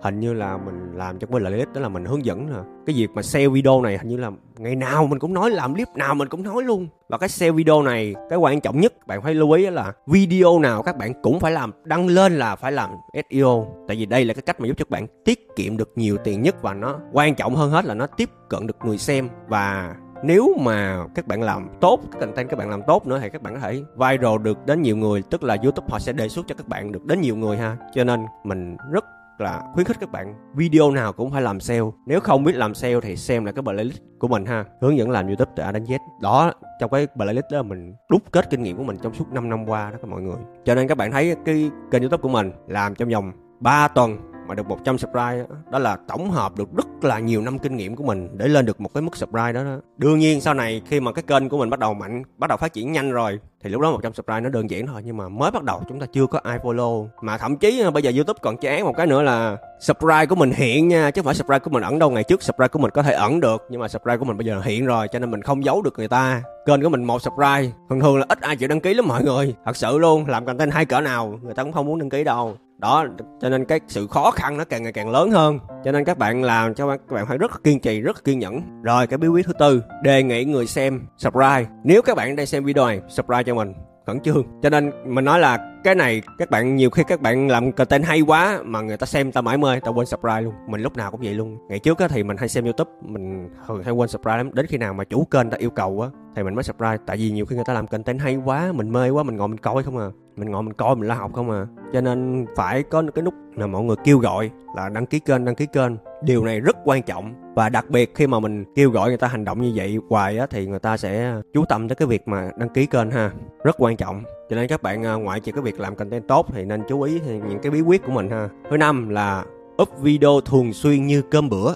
hình 0.01 0.19
như 0.19 0.33
là 0.33 0.57
mình 0.57 0.91
làm 0.95 1.19
cho 1.19 1.27
bên 1.27 1.43
clip 1.43 1.67
đó 1.73 1.81
là 1.81 1.89
mình 1.89 2.05
hướng 2.05 2.25
dẫn 2.25 2.47
nè. 2.47 2.59
Cái 2.85 2.95
việc 2.95 3.09
mà 3.13 3.21
sale 3.21 3.47
video 3.47 3.81
này 3.81 3.97
hình 3.97 4.07
như 4.07 4.17
là 4.17 4.31
ngày 4.57 4.75
nào 4.75 5.07
mình 5.07 5.19
cũng 5.19 5.33
nói, 5.33 5.51
làm 5.51 5.73
clip 5.73 5.87
nào 5.95 6.15
mình 6.15 6.27
cũng 6.27 6.43
nói 6.43 6.63
luôn. 6.63 6.87
Và 7.09 7.17
cái 7.17 7.29
sale 7.29 7.51
video 7.51 7.81
này, 7.81 8.15
cái 8.29 8.39
quan 8.39 8.61
trọng 8.61 8.79
nhất, 8.79 9.07
bạn 9.07 9.21
phải 9.21 9.33
lưu 9.33 9.51
ý 9.51 9.69
là 9.69 9.93
video 10.07 10.59
nào 10.59 10.83
các 10.83 10.97
bạn 10.97 11.13
cũng 11.21 11.39
phải 11.39 11.51
làm, 11.51 11.71
đăng 11.83 12.07
lên 12.07 12.37
là 12.37 12.55
phải 12.55 12.71
làm 12.71 12.89
SEO 13.29 13.67
tại 13.87 13.97
vì 13.97 14.05
đây 14.05 14.25
là 14.25 14.33
cái 14.33 14.41
cách 14.41 14.59
mà 14.59 14.67
giúp 14.67 14.73
cho 14.77 14.85
các 14.85 14.89
bạn 14.89 15.07
tiết 15.25 15.47
kiệm 15.55 15.77
được 15.77 15.91
nhiều 15.95 16.17
tiền 16.23 16.41
nhất 16.41 16.61
và 16.61 16.73
nó 16.73 16.99
quan 17.11 17.35
trọng 17.35 17.55
hơn 17.55 17.71
hết 17.71 17.85
là 17.85 17.93
nó 17.93 18.07
tiếp 18.07 18.29
cận 18.49 18.67
được 18.67 18.77
người 18.85 18.97
xem. 18.97 19.29
Và 19.47 19.95
nếu 20.23 20.55
mà 20.59 21.05
các 21.15 21.27
bạn 21.27 21.41
làm 21.41 21.69
tốt, 21.81 21.99
cái 22.11 22.21
content 22.21 22.49
các 22.49 22.59
bạn 22.59 22.69
làm 22.69 22.81
tốt 22.87 23.07
nữa 23.07 23.19
thì 23.21 23.29
các 23.29 23.41
bạn 23.41 23.53
có 23.53 23.59
thể 23.59 23.83
viral 23.95 24.37
được 24.41 24.65
đến 24.65 24.81
nhiều 24.81 24.97
người, 24.97 25.23
tức 25.29 25.43
là 25.43 25.57
youtube 25.63 25.87
họ 25.89 25.99
sẽ 25.99 26.13
đề 26.13 26.29
xuất 26.29 26.47
cho 26.47 26.55
các 26.55 26.67
bạn 26.67 26.91
được 26.91 27.05
đến 27.05 27.21
nhiều 27.21 27.35
người 27.35 27.57
ha. 27.57 27.77
Cho 27.93 28.03
nên 28.03 28.25
mình 28.43 28.77
rất 28.91 29.05
là 29.37 29.61
khuyến 29.73 29.85
khích 29.85 29.97
các 29.99 30.11
bạn, 30.11 30.33
video 30.55 30.91
nào 30.91 31.13
cũng 31.13 31.31
phải 31.31 31.41
làm 31.41 31.59
sale. 31.59 31.81
Nếu 32.05 32.19
không 32.19 32.43
biết 32.43 32.55
làm 32.55 32.73
sale 32.73 33.01
thì 33.01 33.15
xem 33.15 33.45
lại 33.45 33.53
cái 33.53 33.63
playlist 33.63 33.97
của 34.19 34.27
mình 34.27 34.45
ha. 34.45 34.65
Hướng 34.81 34.97
dẫn 34.97 35.09
làm 35.09 35.27
youtube 35.27 35.51
từ 35.55 35.63
a 35.63 35.71
đến 35.71 35.83
z. 35.83 35.97
Đó, 36.21 36.53
trong 36.79 36.89
cái 36.89 37.07
playlist 37.07 37.45
đó 37.51 37.63
mình 37.63 37.93
đúc 38.09 38.21
kết 38.31 38.49
kinh 38.49 38.63
nghiệm 38.63 38.77
của 38.77 38.83
mình 38.83 38.97
trong 39.03 39.13
suốt 39.13 39.31
5 39.31 39.49
năm 39.49 39.69
qua 39.69 39.91
đó 39.91 39.97
các 40.01 40.09
mọi 40.09 40.21
người. 40.21 40.37
Cho 40.65 40.75
nên 40.75 40.87
các 40.87 40.97
bạn 40.97 41.11
thấy 41.11 41.35
cái 41.45 41.71
kênh 41.91 42.01
youtube 42.01 42.21
của 42.21 42.29
mình 42.29 42.51
làm 42.67 42.95
trong 42.95 43.09
vòng 43.09 43.31
3 43.59 43.87
tuần 43.87 44.30
mà 44.51 44.55
được 44.55 44.67
100 44.67 44.97
subscribe 44.97 45.45
đó, 45.71 45.79
là 45.79 45.97
tổng 46.07 46.31
hợp 46.31 46.57
được 46.57 46.69
rất 46.75 47.03
là 47.03 47.19
nhiều 47.19 47.41
năm 47.41 47.59
kinh 47.59 47.77
nghiệm 47.77 47.95
của 47.95 48.03
mình 48.03 48.29
để 48.37 48.47
lên 48.47 48.65
được 48.65 48.81
một 48.81 48.93
cái 48.93 49.01
mức 49.01 49.17
subscribe 49.17 49.53
đó, 49.53 49.63
đó. 49.63 49.75
Đương 49.97 50.19
nhiên 50.19 50.41
sau 50.41 50.53
này 50.53 50.81
khi 50.85 50.99
mà 50.99 51.11
cái 51.11 51.23
kênh 51.27 51.49
của 51.49 51.57
mình 51.57 51.69
bắt 51.69 51.79
đầu 51.79 51.93
mạnh, 51.93 52.23
bắt 52.37 52.47
đầu 52.47 52.57
phát 52.57 52.73
triển 52.73 52.91
nhanh 52.91 53.11
rồi 53.11 53.39
thì 53.63 53.69
lúc 53.69 53.81
đó 53.81 53.91
100 53.91 54.13
subscribe 54.13 54.41
nó 54.41 54.49
đơn 54.49 54.69
giản 54.69 54.87
thôi 54.87 55.01
nhưng 55.05 55.17
mà 55.17 55.29
mới 55.29 55.51
bắt 55.51 55.63
đầu 55.63 55.81
chúng 55.89 55.99
ta 55.99 56.05
chưa 56.13 56.25
có 56.25 56.39
ai 56.43 56.59
follow. 56.59 57.07
Mà 57.21 57.37
thậm 57.37 57.57
chí 57.57 57.83
bây 57.93 58.03
giờ 58.03 58.11
YouTube 58.15 58.39
còn 58.41 58.57
chán 58.57 58.83
một 58.83 58.93
cái 58.97 59.07
nữa 59.07 59.21
là 59.21 59.57
subscribe 59.79 60.25
của 60.25 60.35
mình 60.35 60.51
hiện 60.51 60.87
nha 60.87 61.11
chứ 61.11 61.21
không 61.21 61.25
phải 61.25 61.35
subscribe 61.35 61.59
của 61.59 61.71
mình 61.71 61.83
ẩn 61.83 61.99
đâu. 61.99 62.09
Ngày 62.09 62.23
trước 62.23 62.43
subscribe 62.43 62.67
của 62.67 62.79
mình 62.79 62.91
có 62.91 63.03
thể 63.03 63.13
ẩn 63.13 63.39
được 63.39 63.67
nhưng 63.69 63.81
mà 63.81 63.87
subscribe 63.87 64.17
của 64.17 64.25
mình 64.25 64.37
bây 64.37 64.45
giờ 64.45 64.61
hiện 64.63 64.85
rồi 64.85 65.07
cho 65.07 65.19
nên 65.19 65.31
mình 65.31 65.41
không 65.41 65.65
giấu 65.65 65.81
được 65.81 65.93
người 65.97 66.07
ta. 66.07 66.43
Kênh 66.65 66.81
của 66.81 66.89
mình 66.89 67.03
một 67.03 67.21
subscribe 67.21 67.73
thường 67.89 67.99
thường 67.99 68.17
là 68.17 68.25
ít 68.29 68.41
ai 68.41 68.55
chịu 68.55 68.67
đăng 68.69 68.81
ký 68.81 68.93
lắm 68.93 69.07
mọi 69.07 69.23
người 69.23 69.55
thật 69.65 69.77
sự 69.77 69.97
luôn. 69.97 70.25
Làm 70.27 70.45
content 70.45 70.71
hai 70.71 70.85
cỡ 70.85 71.01
nào 71.01 71.39
người 71.43 71.53
ta 71.53 71.63
cũng 71.63 71.71
không 71.71 71.85
muốn 71.85 71.99
đăng 71.99 72.09
ký 72.09 72.23
đâu 72.23 72.57
đó, 72.81 73.05
cho 73.41 73.49
nên 73.49 73.65
cái 73.65 73.79
sự 73.87 74.07
khó 74.07 74.31
khăn 74.31 74.57
nó 74.57 74.65
càng 74.65 74.83
ngày 74.83 74.93
càng 74.93 75.09
lớn 75.09 75.31
hơn. 75.31 75.59
Cho 75.85 75.91
nên 75.91 76.05
các 76.05 76.17
bạn 76.17 76.43
làm, 76.43 76.73
cho 76.73 76.89
các 76.89 77.11
bạn 77.11 77.25
phải 77.27 77.37
rất 77.37 77.63
kiên 77.63 77.79
trì, 77.79 78.01
rất 78.01 78.23
kiên 78.23 78.39
nhẫn. 78.39 78.81
Rồi, 78.83 79.07
cái 79.07 79.17
bí 79.17 79.27
quyết 79.27 79.45
thứ 79.45 79.53
tư, 79.53 79.83
đề 80.03 80.23
nghị 80.23 80.45
người 80.45 80.67
xem 80.67 81.01
subscribe. 81.17 81.65
Nếu 81.83 82.01
các 82.01 82.17
bạn 82.17 82.35
đang 82.35 82.45
xem 82.45 82.63
video 82.63 82.87
này, 82.87 83.01
subscribe 83.09 83.43
cho 83.43 83.55
mình 83.55 83.73
khẩn 84.05 84.19
trương. 84.19 84.43
Cho 84.61 84.69
nên 84.69 84.91
mình 85.05 85.25
nói 85.25 85.39
là 85.39 85.67
cái 85.83 85.95
này, 85.95 86.21
các 86.37 86.49
bạn 86.49 86.75
nhiều 86.75 86.89
khi 86.89 87.03
các 87.07 87.21
bạn 87.21 87.47
làm 87.47 87.71
content 87.71 88.05
hay 88.05 88.21
quá 88.21 88.59
mà 88.65 88.81
người 88.81 88.97
ta 88.97 89.05
xem 89.05 89.31
ta 89.31 89.41
mãi 89.41 89.57
mê 89.57 89.79
ta 89.79 89.91
quên 89.91 90.05
subscribe 90.05 90.41
luôn. 90.41 90.53
Mình 90.67 90.81
lúc 90.81 90.97
nào 90.97 91.11
cũng 91.11 91.21
vậy 91.23 91.33
luôn. 91.33 91.57
Ngày 91.69 91.79
trước 91.79 91.99
á 91.99 92.07
thì 92.07 92.23
mình 92.23 92.37
hay 92.37 92.49
xem 92.49 92.63
youtube, 92.63 92.91
mình 93.01 93.49
thường 93.67 93.83
hay 93.83 93.93
quên 93.93 94.09
subscribe 94.09 94.37
lắm. 94.37 94.49
Đến 94.53 94.65
khi 94.65 94.77
nào 94.77 94.93
mà 94.93 95.03
chủ 95.03 95.25
kênh 95.31 95.49
ta 95.49 95.57
yêu 95.57 95.69
cầu 95.69 96.01
á, 96.01 96.09
thì 96.35 96.43
mình 96.43 96.55
mới 96.55 96.63
subscribe. 96.63 96.97
Tại 97.05 97.17
vì 97.17 97.31
nhiều 97.31 97.45
khi 97.45 97.55
người 97.55 97.65
ta 97.67 97.73
làm 97.73 97.87
content 97.87 98.19
hay 98.19 98.35
quá, 98.35 98.71
mình 98.75 98.91
mê 98.91 99.09
quá, 99.09 99.23
mình 99.23 99.37
ngồi 99.37 99.47
mình 99.47 99.57
coi 99.57 99.83
không 99.83 99.97
à. 99.97 100.07
Mình 100.35 100.51
ngồi 100.51 100.63
mình 100.63 100.73
coi, 100.73 100.95
mình 100.95 101.07
la 101.07 101.15
học 101.15 101.33
không 101.33 101.51
à. 101.51 101.65
Cho 101.93 102.01
nên 102.01 102.45
phải 102.55 102.83
có 102.83 103.03
cái 103.15 103.23
nút 103.23 103.33
là 103.55 103.67
mọi 103.67 103.83
người 103.83 103.95
kêu 104.03 104.17
gọi 104.17 104.51
là 104.75 104.89
đăng 104.89 105.05
ký 105.05 105.19
kênh, 105.19 105.45
đăng 105.45 105.55
ký 105.55 105.65
kênh 105.65 105.91
điều 106.21 106.45
này 106.45 106.59
rất 106.59 106.77
quan 106.85 107.03
trọng. 107.03 107.33
Và 107.55 107.69
đặc 107.69 107.89
biệt 107.89 108.15
khi 108.15 108.27
mà 108.27 108.39
mình 108.39 108.65
kêu 108.75 108.91
gọi 108.91 109.09
người 109.09 109.17
ta 109.17 109.27
hành 109.27 109.45
động 109.45 109.61
như 109.61 109.71
vậy 109.75 109.97
hoài 110.09 110.37
á, 110.37 110.47
thì 110.49 110.67
người 110.67 110.79
ta 110.79 110.97
sẽ 110.97 111.33
chú 111.53 111.65
tâm 111.65 111.87
tới 111.87 111.95
cái 111.95 112.07
việc 112.07 112.27
mà 112.27 112.49
đăng 112.57 112.69
ký 112.69 112.85
kênh 112.85 113.11
ha. 113.11 113.31
Rất 113.63 113.75
quan 113.79 113.97
trọng. 113.97 114.23
Cho 114.49 114.55
nên 114.55 114.67
các 114.67 114.81
bạn 114.81 115.05
à, 115.05 115.13
ngoại 115.13 115.39
trừ 115.39 115.51
cái 115.51 115.61
việc 115.61 115.79
làm 115.79 115.95
content 115.95 116.27
tốt 116.27 116.47
thì 116.53 116.65
nên 116.65 116.81
chú 116.89 117.01
ý 117.01 117.19
những 117.25 117.59
cái 117.61 117.71
bí 117.71 117.81
quyết 117.81 118.03
của 118.05 118.11
mình 118.11 118.29
ha. 118.29 118.49
Thứ 118.69 118.77
năm 118.77 119.09
là 119.09 119.45
up 119.81 119.89
video 120.01 120.41
thường 120.41 120.73
xuyên 120.73 121.07
như 121.07 121.21
cơm 121.21 121.49
bữa. 121.49 121.73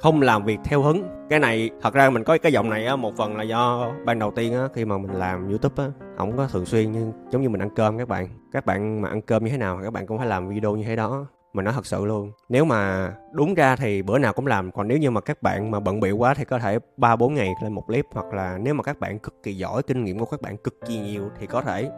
Không 0.00 0.22
làm 0.22 0.44
việc 0.44 0.58
theo 0.64 0.82
hứng. 0.82 1.02
Cái 1.30 1.38
này, 1.38 1.70
thật 1.82 1.94
ra 1.94 2.10
mình 2.10 2.24
có 2.24 2.38
cái 2.42 2.52
giọng 2.52 2.70
này 2.70 2.86
á, 2.86 2.96
một 2.96 3.16
phần 3.16 3.36
là 3.36 3.42
do 3.42 3.92
ban 4.04 4.18
đầu 4.18 4.30
tiên 4.36 4.54
á, 4.54 4.68
khi 4.74 4.84
mà 4.84 4.98
mình 4.98 5.12
làm 5.12 5.48
youtube 5.48 5.84
á, 5.84 5.90
không 6.16 6.36
có 6.36 6.46
thường 6.46 6.66
xuyên 6.66 6.92
như, 6.92 7.12
giống 7.30 7.42
như 7.42 7.48
mình 7.48 7.62
ăn 7.62 7.70
cơm 7.76 7.98
các 7.98 8.08
bạn. 8.08 8.28
Các 8.52 8.66
bạn 8.66 9.02
mà 9.02 9.08
ăn 9.08 9.22
cơm 9.22 9.44
như 9.44 9.50
thế 9.50 9.56
nào 9.56 9.80
các 9.82 9.92
bạn 9.92 10.06
cũng 10.06 10.18
phải 10.18 10.26
làm 10.26 10.48
video 10.48 10.76
như 10.76 10.84
thế 10.84 10.96
đó 10.96 11.26
mình 11.52 11.64
nói 11.64 11.74
thật 11.74 11.86
sự 11.86 12.04
luôn, 12.04 12.32
nếu 12.48 12.64
mà 12.64 13.12
đúng 13.32 13.54
ra 13.54 13.76
thì 13.76 14.02
bữa 14.02 14.18
nào 14.18 14.32
cũng 14.32 14.46
làm, 14.46 14.72
còn 14.72 14.88
nếu 14.88 14.98
như 14.98 15.10
mà 15.10 15.20
các 15.20 15.42
bạn 15.42 15.70
mà 15.70 15.80
bận 15.80 16.00
bịu 16.00 16.16
quá 16.16 16.34
thì 16.34 16.44
có 16.44 16.58
thể 16.58 16.78
ba 16.96 17.16
bốn 17.16 17.34
ngày 17.34 17.54
lên 17.62 17.72
một 17.72 17.86
clip, 17.86 18.06
hoặc 18.12 18.26
là 18.34 18.58
nếu 18.58 18.74
mà 18.74 18.82
các 18.82 19.00
bạn 19.00 19.18
cực 19.18 19.42
kỳ 19.42 19.54
giỏi, 19.54 19.82
kinh 19.82 20.04
nghiệm 20.04 20.18
của 20.18 20.26
các 20.26 20.42
bạn 20.42 20.56
cực 20.56 20.74
kỳ 20.86 20.98
nhiều 20.98 21.30
thì 21.38 21.46
có 21.46 21.62
thể 21.62 21.90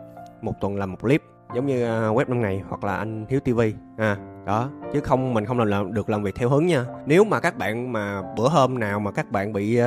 một 0.42 0.52
tuần 0.60 0.76
làm 0.76 0.92
một 0.92 0.98
clip, 1.00 1.22
giống 1.54 1.66
như 1.66 1.84
à, 1.84 2.08
web 2.08 2.28
năm 2.28 2.40
ngày 2.40 2.62
hoặc 2.68 2.84
là 2.84 2.96
anh 2.96 3.26
hiếu 3.28 3.40
tv 3.40 3.60
à 3.98 4.29
đó 4.46 4.68
chứ 4.92 5.00
không 5.00 5.34
mình 5.34 5.44
không 5.44 5.58
làm 5.58 5.94
được 5.94 6.10
làm 6.10 6.22
việc 6.22 6.34
theo 6.34 6.48
hướng 6.48 6.66
nha. 6.66 6.84
Nếu 7.06 7.24
mà 7.24 7.40
các 7.40 7.58
bạn 7.58 7.92
mà 7.92 8.22
bữa 8.36 8.48
hôm 8.48 8.78
nào 8.78 9.00
mà 9.00 9.10
các 9.10 9.30
bạn 9.30 9.52
bị 9.52 9.80
uh, 9.80 9.86